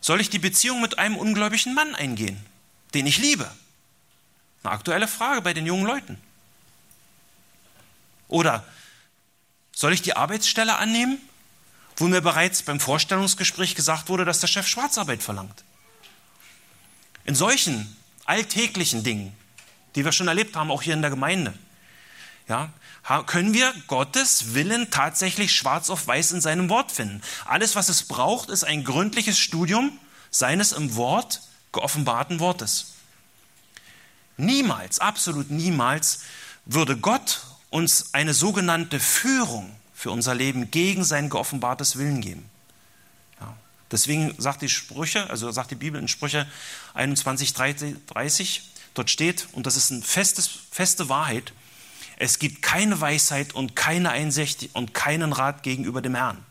[0.00, 2.38] Soll ich die Beziehung mit einem ungläubigen Mann eingehen,
[2.94, 3.50] den ich liebe?
[4.62, 6.18] Eine aktuelle Frage bei den jungen Leuten.
[8.28, 8.64] Oder
[9.72, 11.18] soll ich die Arbeitsstelle annehmen,
[11.96, 15.64] wo mir bereits beim Vorstellungsgespräch gesagt wurde, dass der Chef Schwarzarbeit verlangt?
[17.24, 19.34] In solchen alltäglichen Dingen,
[19.94, 21.54] die wir schon erlebt haben, auch hier in der Gemeinde,
[22.48, 22.72] ja,
[23.26, 27.22] können wir Gottes Willen tatsächlich schwarz auf weiß in seinem Wort finden.
[27.44, 29.98] Alles, was es braucht, ist ein gründliches Studium
[30.30, 31.42] seines im Wort
[31.72, 32.94] geoffenbarten Wortes.
[34.36, 36.20] Niemals, absolut niemals
[36.64, 39.74] würde Gott uns eine sogenannte Führung
[40.04, 42.44] für unser Leben gegen sein geoffenbartes Willen geben.
[43.40, 43.56] Ja.
[43.90, 46.46] Deswegen sagt die Sprüche, also sagt die Bibel in Sprüche
[46.92, 51.54] 21, 30, dort steht, und das ist eine feste Wahrheit,
[52.18, 56.44] es gibt keine Weisheit und keine Einsicht und keinen Rat gegenüber dem Herrn.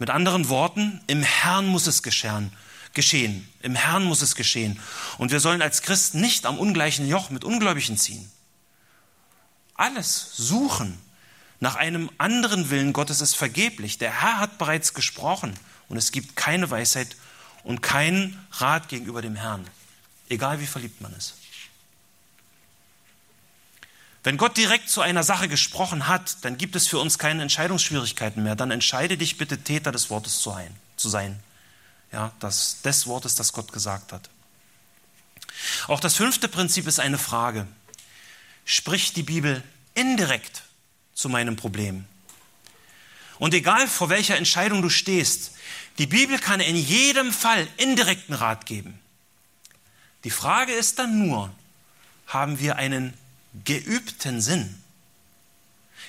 [0.00, 2.50] Mit anderen Worten, im Herrn muss es geschehen.
[2.94, 3.48] geschehen.
[3.62, 4.80] Im Herrn muss es geschehen.
[5.18, 8.28] Und wir sollen als Christen nicht am ungleichen Joch mit Ungläubigen ziehen.
[9.76, 10.98] Alles suchen
[11.60, 13.98] nach einem anderen Willen Gottes ist vergeblich.
[13.98, 15.54] Der Herr hat bereits gesprochen
[15.88, 17.16] und es gibt keine Weisheit
[17.64, 19.66] und keinen Rat gegenüber dem Herrn,
[20.28, 21.34] egal wie verliebt man ist.
[24.22, 28.42] Wenn Gott direkt zu einer Sache gesprochen hat, dann gibt es für uns keine Entscheidungsschwierigkeiten
[28.42, 28.56] mehr.
[28.56, 31.40] Dann entscheide dich bitte, Täter des Wortes zu sein.
[32.12, 34.28] Ja, das, des Wortes, das Gott gesagt hat.
[35.86, 37.66] Auch das fünfte Prinzip ist eine Frage.
[38.64, 39.62] spricht die Bibel
[39.94, 40.62] indirekt
[41.18, 42.04] zu meinem Problem.
[43.40, 45.50] Und egal vor welcher Entscheidung du stehst,
[45.98, 49.00] die Bibel kann in jedem Fall indirekten Rat geben.
[50.22, 51.52] Die Frage ist dann nur,
[52.28, 53.14] haben wir einen
[53.64, 54.80] geübten Sinn?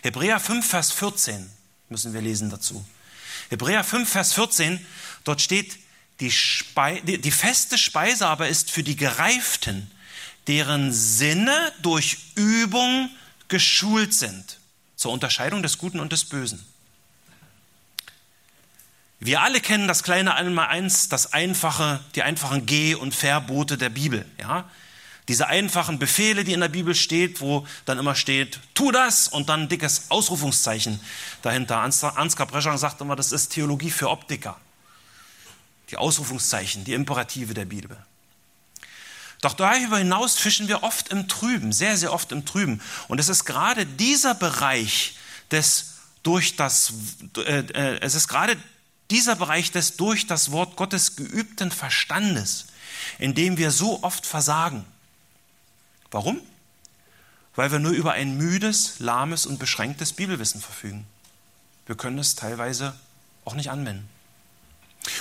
[0.04, 1.50] Hebräer 5, Vers 14
[1.90, 2.86] müssen wir lesen dazu.
[3.50, 4.86] Hebräer 5, Vers 14,
[5.24, 5.80] dort steht,
[6.20, 6.32] die,
[7.04, 9.90] die, die feste Speise aber ist für die Gereiften,
[10.46, 13.10] deren Sinne durch Übung
[13.48, 14.59] geschult sind,
[15.00, 16.62] zur Unterscheidung des Guten und des Bösen.
[19.22, 24.26] Wir alle kennen das kleine Einmaleins, das einfache, die einfachen Geh- und Verbote der Bibel.
[24.38, 24.70] Ja?
[25.30, 29.48] Diese einfachen Befehle, die in der Bibel steht, wo dann immer steht, tu das und
[29.48, 31.00] dann ein dickes Ausrufungszeichen
[31.44, 31.80] dahinter.
[31.80, 34.60] Ansgar Breschang sagt immer, das ist Theologie für Optiker.
[35.92, 37.98] Die Ausrufungszeichen, die Imperative der Bibel.
[39.42, 42.82] Doch darüber hinaus fischen wir oft im Trüben, sehr, sehr oft im Trüben.
[43.08, 45.16] Und es ist gerade dieser Bereich
[45.52, 46.94] des durch das,
[47.38, 48.58] äh, äh, es ist gerade
[49.10, 52.68] dieser Bereich des durch das Wort Gottes geübten Verstandes,
[53.18, 54.86] in dem wir so oft versagen.
[56.12, 56.42] Warum?
[57.56, 61.08] Weil wir nur über ein müdes, lahmes und beschränktes Bibelwissen verfügen.
[61.86, 62.94] Wir können es teilweise
[63.46, 64.08] auch nicht anwenden.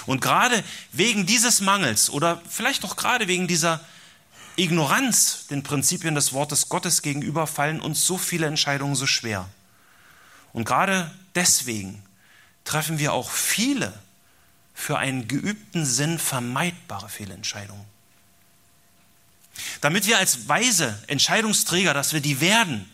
[0.06, 0.62] Und gerade
[0.92, 3.80] wegen dieses Mangels oder vielleicht auch gerade wegen dieser
[4.58, 9.48] Ignoranz den Prinzipien des Wortes Gottes gegenüber fallen uns so viele Entscheidungen so schwer.
[10.52, 12.02] Und gerade deswegen
[12.64, 13.92] treffen wir auch viele
[14.74, 17.84] für einen geübten Sinn vermeidbare Fehlentscheidungen.
[19.80, 22.90] Damit wir als weise Entscheidungsträger, dass wir die werden,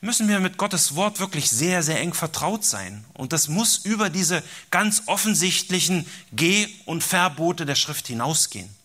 [0.00, 3.04] müssen wir mit Gottes Wort wirklich sehr, sehr eng vertraut sein.
[3.12, 8.81] Und das muss über diese ganz offensichtlichen Geh- und Verbote der Schrift hinausgehen.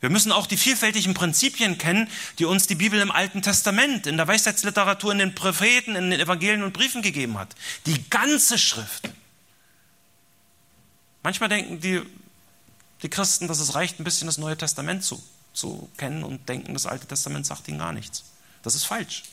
[0.00, 4.16] Wir müssen auch die vielfältigen Prinzipien kennen, die uns die Bibel im Alten Testament, in
[4.16, 7.54] der Weisheitsliteratur, in den Propheten, in den Evangelien und Briefen gegeben hat.
[7.86, 9.10] Die ganze Schrift.
[11.22, 12.00] Manchmal denken die,
[13.02, 15.22] die Christen, dass es reicht, ein bisschen das Neue Testament zu,
[15.52, 18.24] zu kennen und denken, das Alte Testament sagt ihnen gar nichts.
[18.62, 19.24] Das ist falsch.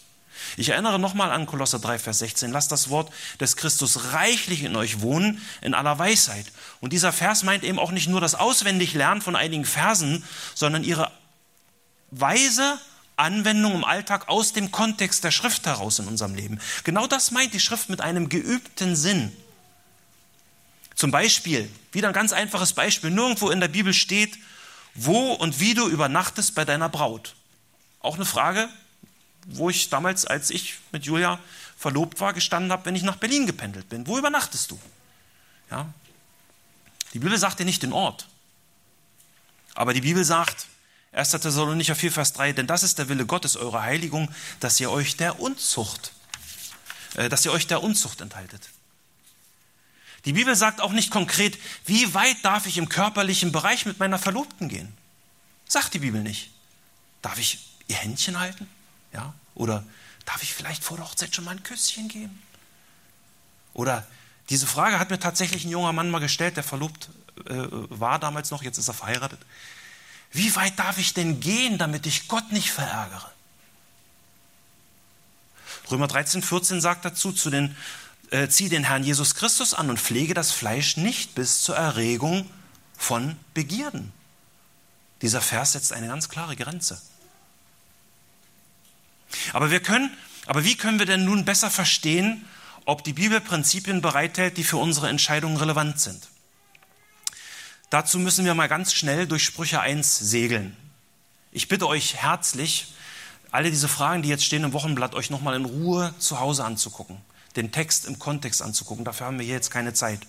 [0.55, 2.51] Ich erinnere nochmal an Kolosser 3, Vers 16.
[2.51, 6.45] Lasst das Wort des Christus reichlich in euch wohnen, in aller Weisheit.
[6.81, 10.23] Und dieser Vers meint eben auch nicht nur das Auswendiglernen von einigen Versen,
[10.55, 11.11] sondern ihre
[12.11, 12.79] weise
[13.17, 16.59] Anwendung im Alltag aus dem Kontext der Schrift heraus in unserem Leben.
[16.83, 19.35] Genau das meint die Schrift mit einem geübten Sinn.
[20.95, 24.37] Zum Beispiel, wieder ein ganz einfaches Beispiel, nirgendwo in der Bibel steht,
[24.93, 27.35] wo und wie du übernachtest bei deiner Braut.
[27.99, 28.69] Auch eine Frage,
[29.47, 31.39] wo ich damals, als ich mit Julia
[31.77, 34.05] verlobt war, gestanden habe, wenn ich nach Berlin gependelt bin.
[34.07, 34.79] Wo übernachtest du?
[35.71, 35.87] Ja?
[37.13, 38.27] Die Bibel sagt dir nicht den Ort.
[39.73, 40.67] Aber die Bibel sagt,
[41.13, 41.31] 1.
[41.31, 44.29] Thessalonicher 4, Vers 3, denn das ist der Wille Gottes, eure Heiligung,
[44.59, 46.11] dass ihr euch der Unzucht,
[47.15, 48.69] äh, dass ihr euch der Unzucht enthaltet.
[50.25, 54.19] Die Bibel sagt auch nicht konkret, wie weit darf ich im körperlichen Bereich mit meiner
[54.19, 54.91] Verlobten gehen?
[55.67, 56.51] Sagt die Bibel nicht.
[57.21, 58.67] Darf ich ihr Händchen halten?
[59.13, 59.33] Ja?
[59.55, 59.83] Oder
[60.25, 62.41] darf ich vielleicht vor der Hochzeit schon mal ein Küsschen geben?
[63.73, 64.05] Oder
[64.49, 67.09] diese Frage hat mir tatsächlich ein junger Mann mal gestellt, der verlobt
[67.45, 69.39] äh, war damals noch, jetzt ist er verheiratet.
[70.31, 73.31] Wie weit darf ich denn gehen, damit ich Gott nicht verärgere?
[75.89, 77.75] Römer 13, 14 sagt dazu, zu den,
[78.31, 82.49] äh, zieh den Herrn Jesus Christus an und pflege das Fleisch nicht bis zur Erregung
[82.97, 84.11] von Begierden.
[85.21, 87.01] Dieser Vers setzt eine ganz klare Grenze.
[89.53, 90.15] Aber wir können,
[90.45, 92.45] aber wie können wir denn nun besser verstehen,
[92.85, 96.29] ob die Bibel Prinzipien bereithält, die für unsere Entscheidungen relevant sind?
[97.89, 100.75] Dazu müssen wir mal ganz schnell durch Sprüche 1 segeln.
[101.51, 102.93] Ich bitte euch herzlich,
[103.51, 107.17] alle diese Fragen, die jetzt stehen im Wochenblatt, euch nochmal in Ruhe zu Hause anzugucken,
[107.55, 109.05] den Text im Kontext anzugucken.
[109.05, 110.19] Dafür haben wir hier jetzt keine Zeit.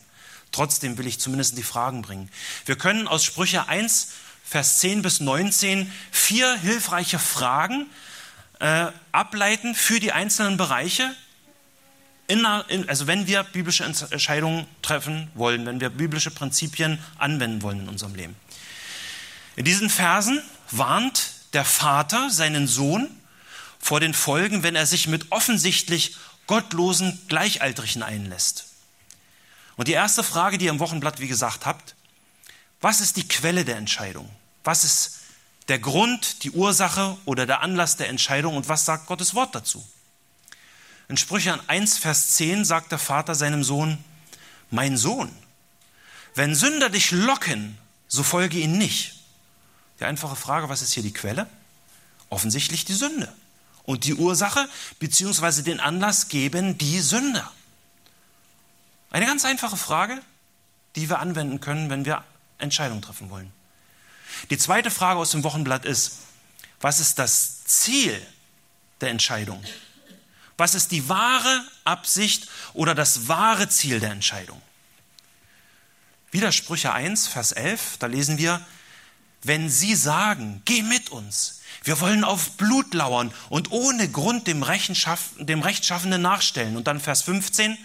[0.53, 2.31] Trotzdem will ich zumindest die Fragen bringen.
[2.65, 4.09] Wir können aus Sprüche 1,
[4.45, 7.87] Vers 10 bis 19 vier hilfreiche Fragen
[8.61, 11.15] äh, ableiten für die einzelnen Bereiche,
[12.27, 17.89] in, also wenn wir biblische Entscheidungen treffen wollen, wenn wir biblische Prinzipien anwenden wollen in
[17.89, 18.37] unserem Leben.
[19.57, 23.09] In diesen Versen warnt der Vater seinen Sohn
[23.79, 28.67] vor den Folgen, wenn er sich mit offensichtlich gottlosen Gleichaltrigen einlässt.
[29.77, 31.95] Und die erste Frage, die ihr im Wochenblatt, wie gesagt, habt,
[32.81, 34.29] was ist die Quelle der Entscheidung?
[34.65, 35.18] Was ist
[35.69, 39.87] der Grund, die Ursache oder der Anlass der Entscheidung und was sagt Gottes Wort dazu?
[41.09, 44.03] In Sprüche 1, Vers 10 sagt der Vater seinem Sohn,
[44.71, 45.31] mein Sohn,
[46.35, 49.14] wenn Sünder dich locken, so folge ihnen nicht.
[50.01, 51.47] Die einfache Frage, was ist hier die Quelle?
[52.31, 53.33] Offensichtlich die Sünde.
[53.85, 55.62] Und die Ursache bzw.
[55.62, 57.51] den Anlass geben die Sünder.
[59.11, 60.21] Eine ganz einfache Frage,
[60.95, 62.23] die wir anwenden können, wenn wir
[62.59, 63.51] Entscheidungen treffen wollen.
[64.51, 66.18] Die zweite Frage aus dem Wochenblatt ist,
[66.80, 68.20] was ist das Ziel
[69.01, 69.62] der Entscheidung?
[70.57, 74.61] Was ist die wahre Absicht oder das wahre Ziel der Entscheidung?
[76.30, 78.64] Widersprüche 1, Vers 11, da lesen wir,
[79.43, 84.64] wenn sie sagen, geh mit uns, wir wollen auf Blut lauern und ohne Grund dem,
[84.64, 86.76] dem Rechtschaffenden nachstellen.
[86.76, 87.78] Und dann Vers 15,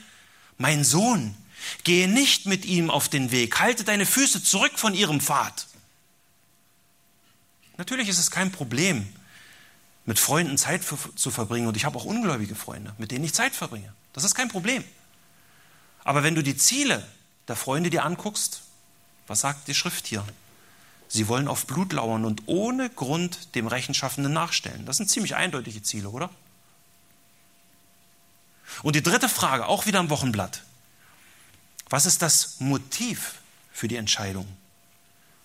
[0.57, 1.35] mein Sohn,
[1.83, 5.67] gehe nicht mit ihm auf den Weg, halte deine Füße zurück von ihrem Pfad.
[7.77, 9.07] Natürlich ist es kein Problem,
[10.05, 11.67] mit Freunden Zeit zu verbringen.
[11.67, 13.93] Und ich habe auch ungläubige Freunde, mit denen ich Zeit verbringe.
[14.13, 14.83] Das ist kein Problem.
[16.03, 17.05] Aber wenn du die Ziele
[17.47, 18.61] der Freunde dir anguckst,
[19.27, 20.25] was sagt die Schrift hier?
[21.07, 24.85] Sie wollen auf Blut lauern und ohne Grund dem Rechenschaffenden nachstellen.
[24.85, 26.29] Das sind ziemlich eindeutige Ziele, oder?
[28.81, 30.63] Und die dritte Frage, auch wieder im Wochenblatt.
[31.89, 33.35] Was ist das Motiv
[33.71, 34.47] für die Entscheidung?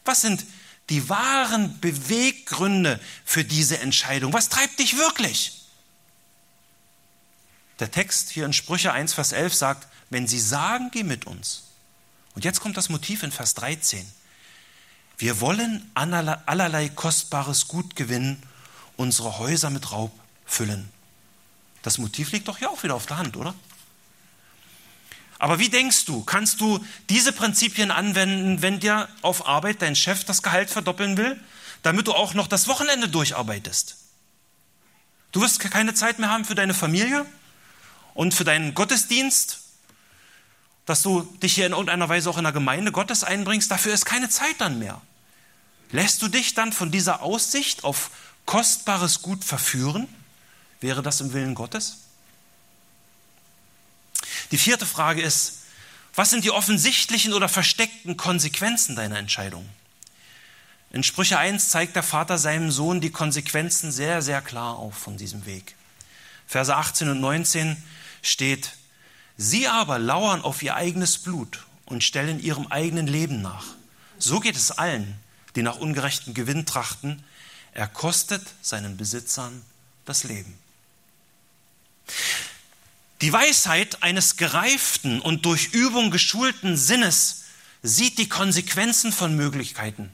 [0.04, 0.46] Was sind
[0.90, 4.32] die wahren Beweggründe für diese Entscheidung?
[4.32, 5.62] Was treibt dich wirklich?
[7.78, 11.64] Der Text hier in Sprüche 1, Vers 11 sagt, wenn sie sagen, geh mit uns.
[12.34, 14.06] Und jetzt kommt das Motiv in Vers 13.
[15.16, 18.42] Wir wollen allerlei kostbares Gut gewinnen,
[18.96, 20.12] unsere Häuser mit Raub
[20.46, 20.88] füllen.
[21.82, 23.54] Das Motiv liegt doch hier auch wieder auf der Hand, oder?
[25.38, 30.24] Aber wie denkst du, kannst du diese Prinzipien anwenden, wenn dir auf Arbeit dein Chef
[30.24, 31.38] das Gehalt verdoppeln will,
[31.82, 33.96] damit du auch noch das Wochenende durcharbeitest?
[35.30, 37.24] Du wirst keine Zeit mehr haben für deine Familie
[38.14, 39.60] und für deinen Gottesdienst,
[40.86, 43.70] dass du dich hier in irgendeiner Weise auch in der Gemeinde Gottes einbringst.
[43.70, 45.00] Dafür ist keine Zeit dann mehr.
[45.92, 48.10] Lässt du dich dann von dieser Aussicht auf
[48.46, 50.08] kostbares Gut verführen?
[50.80, 52.07] Wäre das im Willen Gottes?
[54.50, 55.58] Die vierte Frage ist,
[56.14, 59.68] was sind die offensichtlichen oder versteckten Konsequenzen deiner Entscheidung?
[60.90, 65.16] In Sprüche 1 zeigt der Vater seinem Sohn die Konsequenzen sehr, sehr klar auf von
[65.18, 65.74] diesem Weg.
[66.46, 67.76] Verse 18 und 19
[68.22, 68.72] steht,
[69.36, 73.66] Sie aber lauern auf ihr eigenes Blut und stellen ihrem eigenen Leben nach.
[74.18, 75.16] So geht es allen,
[75.54, 77.22] die nach ungerechtem Gewinn trachten.
[77.72, 79.62] Er kostet seinen Besitzern
[80.04, 80.58] das Leben.
[83.20, 87.44] Die Weisheit eines gereiften und durch Übung geschulten Sinnes
[87.82, 90.12] sieht die Konsequenzen von Möglichkeiten,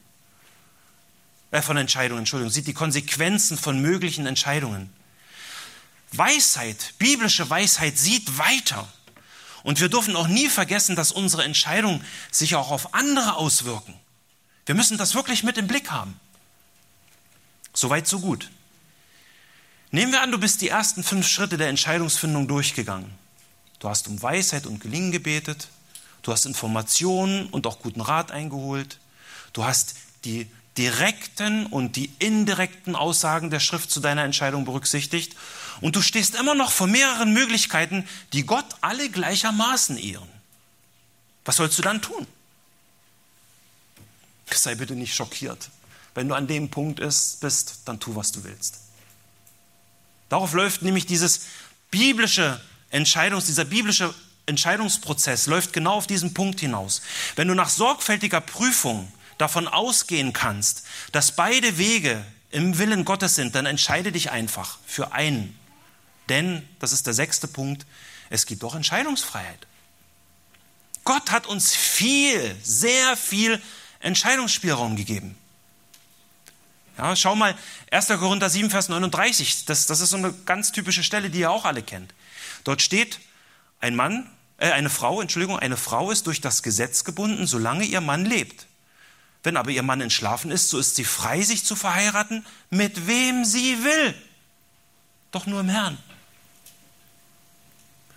[1.51, 4.91] äh, von Entscheidungen, Entschuldigung, sieht die Konsequenzen von möglichen Entscheidungen.
[6.13, 8.89] Weisheit, biblische Weisheit sieht weiter.
[9.65, 13.95] Und wir dürfen auch nie vergessen, dass unsere Entscheidungen sich auch auf andere auswirken.
[14.67, 16.19] Wir müssen das wirklich mit im Blick haben.
[17.73, 18.51] Soweit, so gut.
[19.95, 23.13] Nehmen wir an, du bist die ersten fünf Schritte der Entscheidungsfindung durchgegangen.
[23.79, 25.69] Du hast um Weisheit und Gelingen gebetet,
[26.23, 28.99] du hast Informationen und auch guten Rat eingeholt,
[29.53, 35.37] du hast die direkten und die indirekten Aussagen der Schrift zu deiner Entscheidung berücksichtigt
[35.81, 40.29] und du stehst immer noch vor mehreren Möglichkeiten, die Gott alle gleichermaßen ehren.
[41.45, 42.27] Was sollst du dann tun?
[44.53, 45.71] Sei bitte nicht schockiert.
[46.17, 48.84] Wenn du an dem Punkt bist, dann tu, was du willst.
[50.35, 51.43] Darauf läuft nämlich dieses
[51.93, 52.61] biblische
[52.91, 54.13] Entscheidungs, dieser biblische
[54.47, 57.03] Entscheidungsprozess läuft genau auf diesen Punkt hinaus.
[57.37, 63.55] Wenn du nach sorgfältiger Prüfung davon ausgehen kannst, dass beide Wege im Willen Gottes sind,
[63.55, 65.57] dann entscheide dich einfach für einen.
[66.29, 67.87] Denn, das ist der sechste Punkt,
[68.29, 69.69] es gibt doch Entscheidungsfreiheit.
[71.05, 73.63] Gott hat uns viel, sehr viel
[74.01, 75.37] Entscheidungsspielraum gegeben.
[76.97, 77.57] Ja, schau mal,
[77.91, 78.09] 1.
[78.09, 81.65] Korinther 7, Vers 39, das, das ist so eine ganz typische Stelle, die ihr auch
[81.65, 82.15] alle kennt.
[82.63, 83.21] Dort steht,
[83.81, 88.01] ein Mann, äh, eine Frau, Entschuldigung, eine Frau ist durch das Gesetz gebunden, solange ihr
[88.01, 88.67] Mann lebt.
[89.43, 93.45] Wenn aber ihr Mann entschlafen ist, so ist sie frei, sich zu verheiraten, mit wem
[93.45, 94.15] sie will.
[95.33, 95.99] Doch nur im Herrn.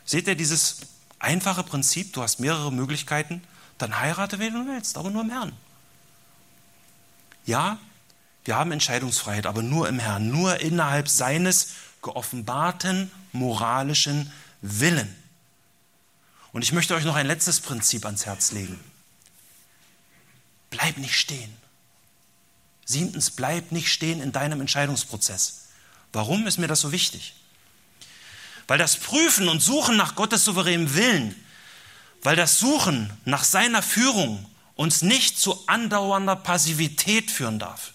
[0.05, 0.77] Seht ihr dieses
[1.19, 2.13] einfache Prinzip?
[2.13, 3.43] Du hast mehrere Möglichkeiten,
[3.77, 5.51] dann heirate, wen du willst, aber nur im Herrn.
[7.45, 7.79] Ja,
[8.47, 14.31] wir haben Entscheidungsfreiheit, aber nur im Herrn, nur innerhalb seines geoffenbarten moralischen
[14.61, 15.13] Willen.
[16.53, 18.79] Und ich möchte euch noch ein letztes Prinzip ans Herz legen.
[20.69, 21.53] Bleib nicht stehen.
[22.85, 25.65] Siebtens, bleib nicht stehen in deinem Entscheidungsprozess.
[26.13, 27.35] Warum ist mir das so wichtig?
[28.65, 31.35] Weil das Prüfen und Suchen nach Gottes souveränem Willen,
[32.23, 37.91] weil das Suchen nach seiner Führung uns nicht zu andauernder Passivität führen darf.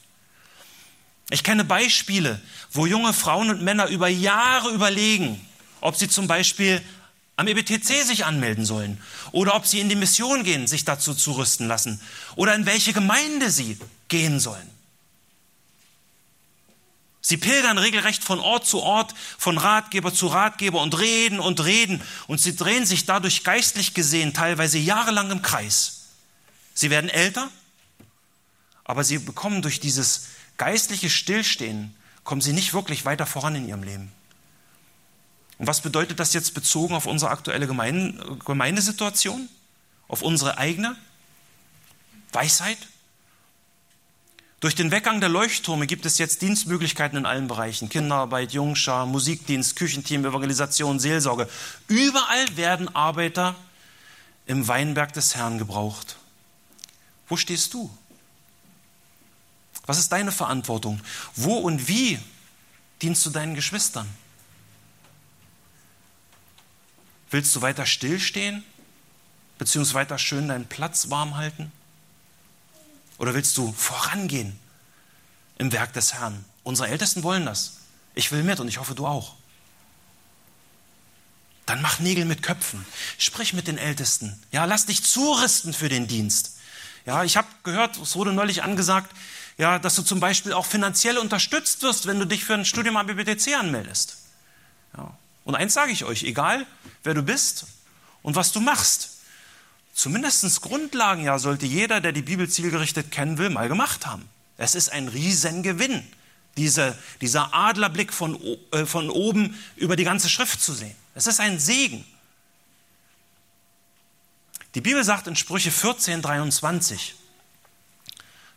[1.32, 2.38] Ich kenne Beispiele,
[2.72, 5.40] wo junge Frauen und Männer über Jahre überlegen,
[5.80, 6.82] ob sie zum Beispiel
[7.36, 9.00] am EBTC sich anmelden sollen
[9.32, 12.02] oder ob sie in die Mission gehen, sich dazu zurüsten lassen
[12.36, 13.78] oder in welche Gemeinde sie
[14.08, 14.68] gehen sollen.
[17.22, 22.02] Sie pilgern regelrecht von Ort zu Ort, von Ratgeber zu Ratgeber und reden und reden
[22.26, 26.08] und sie drehen sich dadurch geistlich gesehen teilweise jahrelang im Kreis.
[26.74, 27.48] Sie werden älter,
[28.84, 30.26] aber sie bekommen durch dieses
[30.56, 31.94] geistliche Stillstehen,
[32.24, 34.12] kommen sie nicht wirklich weiter voran in ihrem Leben.
[35.58, 39.48] Und was bedeutet das jetzt bezogen auf unsere aktuelle Gemeindesituation?
[40.08, 40.96] Auf unsere eigene
[42.32, 42.78] Weisheit?
[44.60, 47.88] Durch den Weggang der Leuchttürme gibt es jetzt Dienstmöglichkeiten in allen Bereichen.
[47.88, 51.48] Kinderarbeit, Jungschar, Musikdienst, Küchenteam, Evangelisation, Seelsorge.
[51.88, 53.56] Überall werden Arbeiter
[54.46, 56.16] im Weinberg des Herrn gebraucht.
[57.28, 57.90] Wo stehst du?
[59.86, 61.00] Was ist deine Verantwortung?
[61.34, 62.18] Wo und wie
[63.00, 64.08] dienst du deinen Geschwistern?
[67.30, 68.62] Willst du weiter stillstehen,
[69.58, 71.72] beziehungsweise weiter schön deinen Platz warm halten?
[73.18, 74.58] Oder willst du vorangehen
[75.58, 76.44] im Werk des Herrn?
[76.62, 77.78] Unsere Ältesten wollen das.
[78.14, 79.34] Ich will mit und ich hoffe, du auch.
[81.66, 82.84] Dann mach Nägel mit Köpfen.
[83.18, 84.40] Sprich mit den Ältesten.
[84.50, 86.58] Ja, lass dich zurüsten für den Dienst.
[87.06, 89.14] Ja, ich habe gehört, es wurde neulich angesagt,
[89.58, 92.96] ja, dass du zum Beispiel auch finanziell unterstützt wirst, wenn du dich für ein Studium
[92.96, 94.16] am BBTC anmeldest.
[94.96, 95.16] Ja.
[95.44, 96.66] Und eins sage ich euch, egal
[97.02, 97.66] wer du bist
[98.22, 99.18] und was du machst,
[99.94, 104.28] zumindest Grundlagen ja sollte jeder, der die Bibel zielgerichtet kennen will, mal gemacht haben.
[104.56, 106.06] Es ist ein Riesengewinn,
[106.56, 108.38] diese, dieser Adlerblick von,
[108.72, 110.94] äh, von oben über die ganze Schrift zu sehen.
[111.14, 112.04] Es ist ein Segen.
[114.74, 117.14] Die Bibel sagt in Sprüche 14, 23,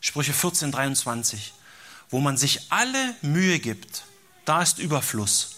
[0.05, 1.51] Sprüche 14, 23,
[2.11, 4.03] wo man sich alle Mühe gibt,
[4.45, 5.55] da ist Überfluss.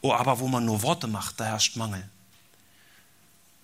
[0.00, 2.02] Oh, aber wo man nur Worte macht, da herrscht Mangel.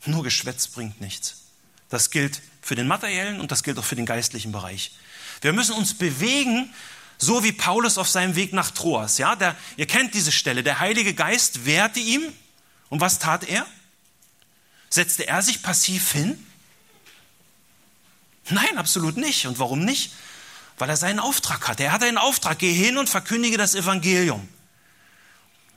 [0.05, 1.45] Nur Geschwätz bringt nichts.
[1.89, 4.93] Das gilt für den materiellen und das gilt auch für den geistlichen Bereich.
[5.41, 6.75] Wir müssen uns bewegen,
[7.17, 9.17] so wie Paulus auf seinem Weg nach Troas.
[9.17, 10.63] Ja, der, ihr kennt diese Stelle.
[10.63, 12.23] Der Heilige Geist wehrte ihm.
[12.91, 13.67] Und was tat er?
[14.91, 16.47] Setzte er sich passiv hin?
[18.51, 19.47] Nein, absolut nicht.
[19.47, 20.13] Und warum nicht?
[20.79, 21.85] Weil er seinen Auftrag hatte.
[21.85, 22.59] Er hatte einen Auftrag.
[22.59, 24.47] Geh hin und verkündige das Evangelium.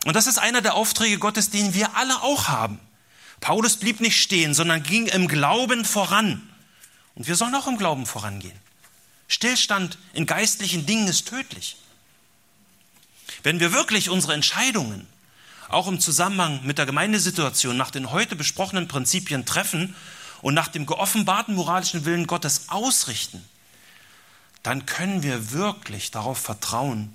[0.06, 2.80] Und das ist einer der Aufträge Gottes, den wir alle auch haben.
[3.40, 6.48] Paulus blieb nicht stehen, sondern ging im Glauben voran.
[7.16, 8.58] Und wir sollen auch im Glauben vorangehen.
[9.28, 11.78] Stillstand in geistlichen Dingen ist tödlich.
[13.44, 15.08] Wenn wir wirklich unsere Entscheidungen
[15.70, 19.96] auch im Zusammenhang mit der Gemeindesituation nach den heute besprochenen Prinzipien treffen
[20.42, 23.44] und nach dem geoffenbarten moralischen Willen Gottes ausrichten,
[24.64, 27.14] dann können wir wirklich darauf vertrauen,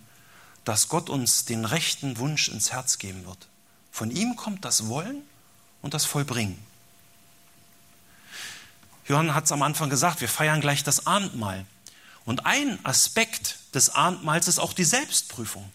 [0.65, 3.49] dass Gott uns den rechten Wunsch ins Herz geben wird.
[3.93, 5.23] Von ihm kommt das Wollen
[5.81, 6.59] und das Vollbringen.
[9.09, 11.65] Johann hat es am Anfang gesagt, wir feiern gleich das Abendmahl.
[12.25, 15.71] Und ein Aspekt des Abendmahls ist auch die Selbstprüfung.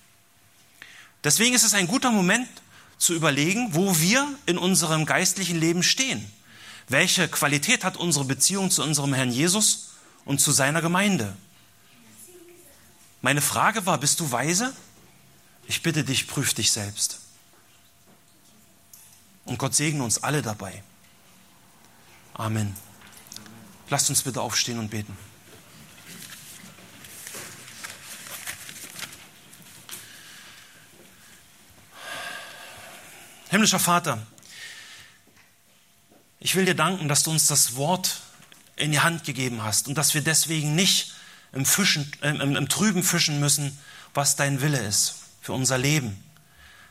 [1.23, 2.49] Deswegen ist es ein guter Moment
[2.97, 6.29] zu überlegen, wo wir in unserem geistlichen Leben stehen.
[6.87, 9.91] Welche Qualität hat unsere Beziehung zu unserem Herrn Jesus
[10.25, 11.35] und zu seiner Gemeinde?
[13.21, 14.73] Meine Frage war, bist du weise?
[15.67, 17.19] Ich bitte dich, prüf dich selbst.
[19.45, 20.83] Und Gott segne uns alle dabei.
[22.33, 22.75] Amen.
[23.89, 25.15] Lasst uns bitte aufstehen und beten.
[33.49, 34.25] Himmlischer Vater,
[36.41, 38.19] ich will dir danken, dass du uns das Wort
[38.75, 41.13] in die Hand gegeben hast und dass wir deswegen nicht
[41.53, 43.77] im, Fischen, äh, im, im Trüben fischen müssen,
[44.13, 46.21] was dein Wille ist für unser Leben,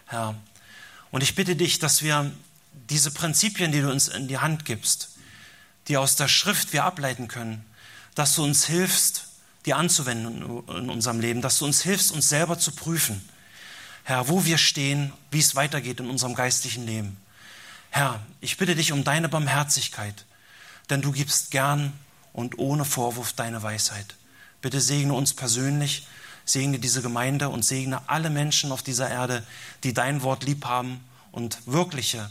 [0.06, 0.36] Herr.
[1.10, 2.30] Und ich bitte dich, dass wir
[2.88, 5.10] diese Prinzipien, die du uns in die Hand gibst,
[5.88, 7.64] die aus der Schrift wir ableiten können,
[8.14, 9.24] dass du uns hilfst,
[9.66, 13.28] die anzuwenden in unserem Leben, dass du uns hilfst, uns selber zu prüfen.
[14.04, 17.16] Herr, wo wir stehen, wie es weitergeht in unserem geistlichen Leben.
[17.90, 20.24] Herr, ich bitte dich um deine Barmherzigkeit,
[20.88, 21.92] denn du gibst gern
[22.32, 24.14] und ohne Vorwurf deine Weisheit.
[24.62, 26.06] Bitte segne uns persönlich,
[26.44, 29.44] segne diese Gemeinde und segne alle Menschen auf dieser Erde,
[29.84, 32.30] die dein Wort lieb haben und wirkliche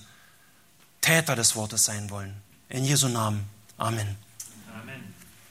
[1.01, 2.35] Täter des Wortes sein wollen.
[2.69, 3.49] In Jesu Namen.
[3.77, 4.28] Amen.